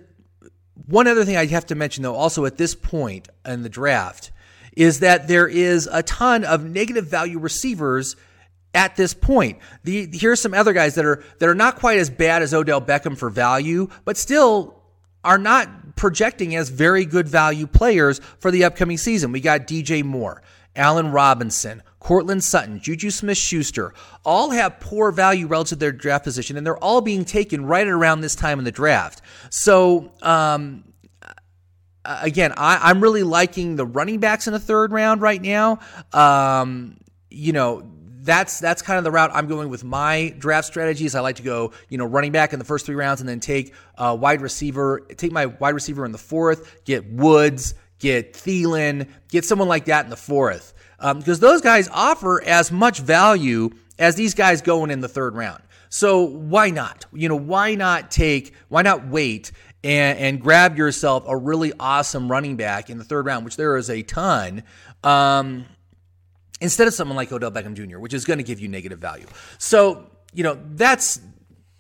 one 0.87 1.07
other 1.07 1.25
thing 1.25 1.37
I 1.37 1.47
have 1.47 1.67
to 1.67 1.75
mention, 1.75 2.03
though, 2.03 2.15
also 2.15 2.45
at 2.45 2.57
this 2.57 2.75
point 2.75 3.29
in 3.45 3.63
the 3.63 3.69
draft, 3.69 4.33
is 4.77 5.01
that 5.01 5.29
there 5.29 5.47
is 5.47 5.89
a 5.91 6.03
ton 6.03 6.45
of 6.45 6.65
negative 6.65 7.07
value 7.07 7.39
receivers 7.39 8.17
at 8.75 8.97
this 8.97 9.15
point. 9.15 9.59
The, 9.85 10.09
here's 10.13 10.41
some 10.41 10.53
other 10.53 10.73
guys 10.73 10.97
that 10.97 11.05
are 11.05 11.23
that 11.39 11.49
are 11.49 11.55
not 11.55 11.77
quite 11.77 11.99
as 11.99 12.11
bad 12.11 12.43
as 12.43 12.53
Odell 12.53 12.81
Beckham 12.81 13.17
for 13.17 13.31
value, 13.31 13.89
but 14.05 14.17
still 14.17 14.83
are 15.23 15.39
not 15.39 15.97
projecting 15.97 16.55
as 16.55 16.69
very 16.69 17.05
good 17.05 17.29
value 17.29 17.67
players 17.67 18.21
for 18.39 18.51
the 18.51 18.65
upcoming 18.65 18.99
season. 18.99 19.33
We 19.33 19.41
got 19.41 19.67
DJ 19.67 20.05
Moore, 20.05 20.43
Allen 20.77 21.13
Robinson, 21.13 21.83
Courtland 21.99 22.45
Sutton, 22.45 22.81
Juju 22.81 23.11
Smith 23.11 23.39
Schuster, 23.39 23.95
all 24.25 24.51
have 24.51 24.81
poor 24.81 25.11
value 25.11 25.47
relative 25.47 25.79
to 25.79 25.81
their 25.81 25.93
draft 25.93 26.25
position, 26.25 26.57
and 26.57 26.67
they're 26.67 26.77
all 26.77 27.01
being 27.01 27.25
taken 27.25 27.65
right 27.65 27.87
around 27.87 28.21
this 28.21 28.35
time 28.35 28.59
in 28.59 28.65
the 28.65 28.73
draft. 28.73 29.23
So, 29.49 30.13
um, 30.21 30.85
again, 32.05 32.53
I, 32.57 32.91
am 32.91 33.01
really 33.01 33.23
liking 33.23 33.77
the 33.77 33.87
running 33.87 34.21
backs 34.21 34.47
in 34.47 34.53
the 34.53 34.61
third 34.61 34.93
round 34.93 35.21
right 35.21 35.41
now. 35.41 35.81
Um, 36.13 36.99
you 37.31 37.53
know, 37.53 37.91
that's 38.25 38.59
that's 38.59 38.81
kind 38.81 38.97
of 38.97 39.05
the 39.05 39.11
route 39.11 39.31
I'm 39.35 39.47
going 39.47 39.69
with 39.69 39.85
my 39.85 40.35
draft 40.39 40.67
strategies. 40.67 41.15
I 41.15 41.21
like 41.21 41.37
to 41.37 41.43
go, 41.43 41.73
you 41.89 41.99
know, 41.99 42.07
running 42.07 42.33
back 42.33 42.53
in 42.53 42.59
the 42.59 42.65
first 42.65 42.87
three 42.87 42.95
rounds, 42.95 43.21
and 43.21 43.29
then 43.29 43.41
take 43.41 43.75
a 43.97 44.15
wide 44.15 44.41
receiver, 44.41 45.01
take 45.17 45.31
my 45.33 45.47
wide 45.47 45.75
receiver 45.75 46.05
in 46.05 46.13
the 46.13 46.19
fourth, 46.19 46.85
get 46.85 47.05
Woods, 47.11 47.75
get 47.99 48.33
Thielen, 48.33 49.09
get 49.29 49.45
someone 49.45 49.69
like 49.69 49.87
that 49.87 50.05
in 50.05 50.11
the 50.11 50.17
fourth, 50.17 50.73
because 50.99 51.39
um, 51.39 51.41
those 51.41 51.61
guys 51.61 51.89
offer 51.93 52.43
as 52.43 52.73
much 52.73 53.01
value 53.01 53.71
as 53.99 54.15
these 54.17 54.35
guys 54.35 54.63
going 54.63 54.91
in 54.91 55.01
the 55.01 55.09
third 55.09 55.35
round. 55.35 55.63
So 55.91 56.23
why 56.23 56.71
not? 56.71 57.07
You 57.13 57.29
know, 57.29 57.37
why 57.37 57.77
not 57.77 58.11
take? 58.11 58.55
Why 58.69 58.83
not 58.83 59.07
wait 59.07 59.53
and, 59.85 60.19
and 60.19 60.41
grab 60.41 60.79
yourself 60.79 61.25
a 61.29 61.37
really 61.37 61.73
awesome 61.79 62.31
running 62.31 62.57
back 62.57 62.89
in 62.89 62.97
the 62.99 63.05
third 63.05 63.27
round, 63.27 63.45
which 63.45 63.57
there 63.57 63.77
is 63.77 63.91
a 63.91 64.03
ton. 64.03 64.65
Um, 65.05 65.67
instead 66.61 66.89
of 66.89 66.95
someone 66.95 67.17
like 67.17 67.31
Odell 67.31 67.51
Beckham 67.51 67.75
Jr., 67.75 67.99
which 67.99 68.15
is 68.15 68.25
going 68.25 68.39
to 68.39 68.45
give 68.45 68.59
you 68.59 68.69
negative 68.69 68.99
value. 68.99 69.27
So, 69.59 70.11
you 70.33 70.43
know, 70.43 70.59
that's 70.71 71.21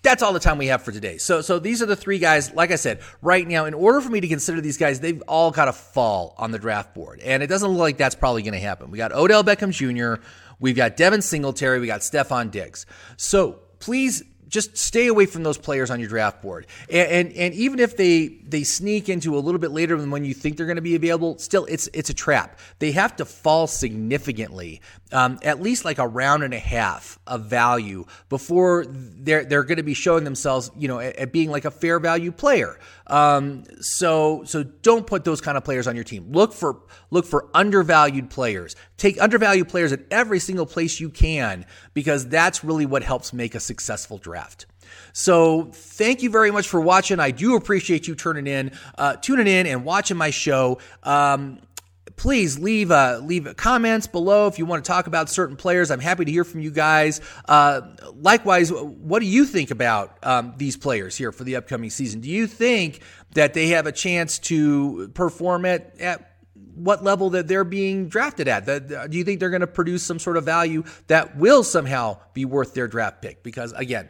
that's 0.02 0.22
all 0.22 0.34
the 0.34 0.40
time 0.40 0.58
we 0.58 0.66
have 0.66 0.82
for 0.82 0.92
today. 0.92 1.16
So, 1.16 1.40
so 1.40 1.58
these 1.58 1.80
are 1.80 1.86
the 1.86 1.96
three 1.96 2.18
guys. 2.18 2.52
Like 2.52 2.70
I 2.70 2.76
said, 2.76 3.00
right 3.22 3.48
now, 3.48 3.64
in 3.64 3.72
order 3.72 4.02
for 4.02 4.10
me 4.10 4.20
to 4.20 4.28
consider 4.28 4.60
these 4.60 4.76
guys, 4.76 5.00
they've 5.00 5.22
all 5.22 5.50
got 5.50 5.64
to 5.64 5.72
fall 5.72 6.34
on 6.36 6.50
the 6.50 6.58
draft 6.58 6.94
board, 6.94 7.20
and 7.20 7.42
it 7.42 7.46
doesn't 7.46 7.70
look 7.70 7.80
like 7.80 7.96
that's 7.96 8.14
probably 8.14 8.42
going 8.42 8.52
to 8.52 8.60
happen. 8.60 8.90
We 8.90 8.98
got 8.98 9.12
Odell 9.12 9.42
Beckham 9.42 9.72
Jr., 9.72 10.22
we've 10.60 10.76
got 10.76 10.98
Devin 10.98 11.22
Singletary, 11.22 11.80
we 11.80 11.86
got 11.86 12.02
Stefon 12.02 12.50
Diggs. 12.50 12.84
So, 13.16 13.60
please 13.78 14.22
just 14.54 14.76
stay 14.76 15.08
away 15.08 15.26
from 15.26 15.42
those 15.42 15.58
players 15.58 15.90
on 15.90 15.98
your 15.98 16.08
draft 16.08 16.40
board. 16.40 16.66
And, 16.88 17.08
and, 17.08 17.32
and 17.32 17.54
even 17.54 17.80
if 17.80 17.96
they 17.96 18.28
they 18.28 18.62
sneak 18.62 19.08
into 19.08 19.36
a 19.36 19.40
little 19.40 19.58
bit 19.58 19.72
later 19.72 20.00
than 20.00 20.12
when 20.12 20.24
you 20.24 20.32
think 20.32 20.56
they're 20.56 20.66
going 20.66 20.76
to 20.76 20.82
be 20.82 20.94
available, 20.94 21.36
still 21.38 21.66
it's 21.66 21.88
it's 21.92 22.08
a 22.08 22.14
trap. 22.14 22.60
They 22.78 22.92
have 22.92 23.16
to 23.16 23.24
fall 23.24 23.66
significantly, 23.66 24.80
um, 25.14 25.38
at 25.42 25.62
least 25.62 25.84
like 25.84 25.98
a 25.98 26.06
round 26.06 26.42
and 26.42 26.52
a 26.52 26.58
half 26.58 27.20
of 27.26 27.46
value 27.46 28.04
before 28.28 28.84
they're 28.88 29.44
they're 29.44 29.62
going 29.62 29.78
to 29.78 29.84
be 29.84 29.94
showing 29.94 30.24
themselves, 30.24 30.70
you 30.76 30.88
know, 30.88 30.98
at, 30.98 31.16
at 31.16 31.32
being 31.32 31.50
like 31.50 31.64
a 31.64 31.70
fair 31.70 32.00
value 32.00 32.32
player. 32.32 32.78
Um, 33.06 33.62
so 33.80 34.42
so 34.44 34.64
don't 34.64 35.06
put 35.06 35.24
those 35.24 35.40
kind 35.40 35.56
of 35.56 35.64
players 35.64 35.86
on 35.86 35.94
your 35.94 36.04
team. 36.04 36.32
Look 36.32 36.52
for 36.52 36.80
look 37.10 37.26
for 37.26 37.48
undervalued 37.54 38.28
players. 38.28 38.74
Take 38.96 39.20
undervalued 39.22 39.68
players 39.68 39.92
at 39.92 40.00
every 40.10 40.40
single 40.40 40.66
place 40.66 40.98
you 40.98 41.10
can 41.10 41.64
because 41.94 42.28
that's 42.28 42.64
really 42.64 42.84
what 42.84 43.04
helps 43.04 43.32
make 43.32 43.54
a 43.54 43.60
successful 43.60 44.18
draft. 44.18 44.66
So 45.12 45.70
thank 45.72 46.22
you 46.22 46.30
very 46.30 46.50
much 46.50 46.68
for 46.68 46.80
watching. 46.80 47.20
I 47.20 47.30
do 47.30 47.54
appreciate 47.54 48.08
you 48.08 48.16
turning 48.16 48.48
in, 48.48 48.72
uh, 48.98 49.14
tuning 49.16 49.46
in, 49.46 49.66
and 49.66 49.84
watching 49.84 50.16
my 50.16 50.30
show. 50.30 50.78
Um, 51.04 51.60
please 52.16 52.58
leave 52.58 52.90
uh, 52.90 53.20
leave 53.22 53.54
comments 53.56 54.06
below 54.06 54.46
if 54.46 54.58
you 54.58 54.66
want 54.66 54.84
to 54.84 54.88
talk 54.88 55.06
about 55.06 55.28
certain 55.28 55.56
players. 55.56 55.90
I'm 55.90 56.00
happy 56.00 56.24
to 56.24 56.30
hear 56.30 56.44
from 56.44 56.60
you 56.60 56.70
guys. 56.70 57.20
Uh, 57.46 57.82
likewise, 58.14 58.72
what 58.72 59.20
do 59.20 59.26
you 59.26 59.44
think 59.44 59.70
about 59.70 60.18
um, 60.22 60.54
these 60.56 60.76
players 60.76 61.16
here 61.16 61.32
for 61.32 61.44
the 61.44 61.56
upcoming 61.56 61.90
season? 61.90 62.20
Do 62.20 62.30
you 62.30 62.46
think 62.46 63.00
that 63.34 63.54
they 63.54 63.68
have 63.68 63.86
a 63.86 63.92
chance 63.92 64.38
to 64.40 65.08
perform 65.08 65.64
at, 65.64 66.00
at 66.00 66.30
what 66.74 67.04
level 67.04 67.30
that 67.30 67.48
they're 67.48 67.64
being 67.64 68.08
drafted 68.08 68.48
at? 68.48 68.64
do 69.10 69.18
you 69.18 69.24
think 69.24 69.40
they're 69.40 69.50
going 69.50 69.60
to 69.60 69.66
produce 69.66 70.02
some 70.02 70.18
sort 70.18 70.36
of 70.36 70.44
value 70.44 70.84
that 71.06 71.36
will 71.36 71.62
somehow 71.62 72.18
be 72.32 72.44
worth 72.44 72.74
their 72.74 72.88
draft 72.88 73.22
pick? 73.22 73.42
Because 73.42 73.72
again, 73.72 74.08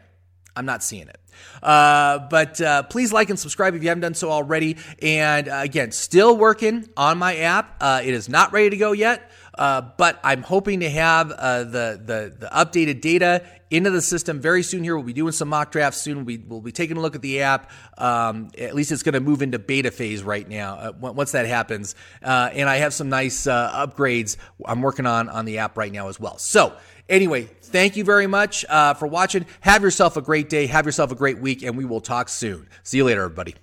I'm 0.55 0.65
not 0.65 0.83
seeing 0.83 1.07
it. 1.07 1.19
Uh, 1.61 2.19
but 2.29 2.59
uh, 2.61 2.83
please 2.83 3.11
like 3.11 3.29
and 3.29 3.39
subscribe 3.39 3.75
if 3.75 3.83
you 3.83 3.89
haven't 3.89 4.01
done 4.01 4.13
so 4.13 4.31
already. 4.31 4.77
And 5.01 5.47
uh, 5.49 5.59
again, 5.63 5.91
still 5.91 6.37
working 6.37 6.87
on 6.95 7.17
my 7.17 7.37
app. 7.37 7.75
Uh, 7.81 8.01
it 8.03 8.13
is 8.13 8.29
not 8.29 8.53
ready 8.53 8.69
to 8.69 8.77
go 8.77 8.91
yet, 8.91 9.31
uh, 9.57 9.81
but 9.81 10.19
I'm 10.23 10.43
hoping 10.43 10.81
to 10.81 10.89
have 10.89 11.31
uh, 11.31 11.63
the, 11.63 12.01
the, 12.03 12.35
the 12.39 12.47
updated 12.47 13.01
data 13.01 13.43
into 13.71 13.89
the 13.89 14.01
system 14.01 14.39
very 14.39 14.63
soon. 14.63 14.83
Here, 14.83 14.95
we'll 14.95 15.05
be 15.05 15.13
doing 15.13 15.31
some 15.31 15.49
mock 15.49 15.71
drafts 15.71 16.01
soon. 16.01 16.23
We, 16.25 16.37
will 16.37 16.61
be 16.61 16.71
taking 16.71 16.97
a 16.97 17.01
look 17.01 17.15
at 17.15 17.21
the 17.21 17.41
app. 17.41 17.71
Um, 17.97 18.51
at 18.57 18.75
least 18.75 18.91
it's 18.91 19.03
going 19.03 19.13
to 19.13 19.19
move 19.19 19.41
into 19.41 19.59
beta 19.59 19.91
phase 19.91 20.23
right 20.23 20.47
now. 20.47 20.91
once 20.99 21.31
that 21.31 21.47
happens, 21.47 21.95
and 22.21 22.69
I 22.69 22.77
have 22.77 22.93
some 22.93 23.09
nice 23.09 23.45
upgrades 23.45 24.37
I'm 24.65 24.81
working 24.81 25.05
on 25.05 25.29
on 25.29 25.45
the 25.45 25.59
app 25.59 25.77
right 25.77 25.91
now 25.91 26.07
as 26.09 26.19
well. 26.19 26.37
So. 26.37 26.75
Anyway, 27.07 27.43
thank 27.61 27.95
you 27.95 28.03
very 28.03 28.27
much 28.27 28.65
uh, 28.67 28.93
for 28.93 29.07
watching. 29.07 29.45
Have 29.61 29.83
yourself 29.83 30.17
a 30.17 30.21
great 30.21 30.49
day. 30.49 30.65
Have 30.67 30.85
yourself 30.85 31.11
a 31.11 31.15
great 31.15 31.39
week, 31.39 31.63
and 31.63 31.77
we 31.77 31.85
will 31.85 32.01
talk 32.01 32.29
soon. 32.29 32.67
See 32.83 32.97
you 32.97 33.03
later, 33.03 33.23
everybody. 33.23 33.55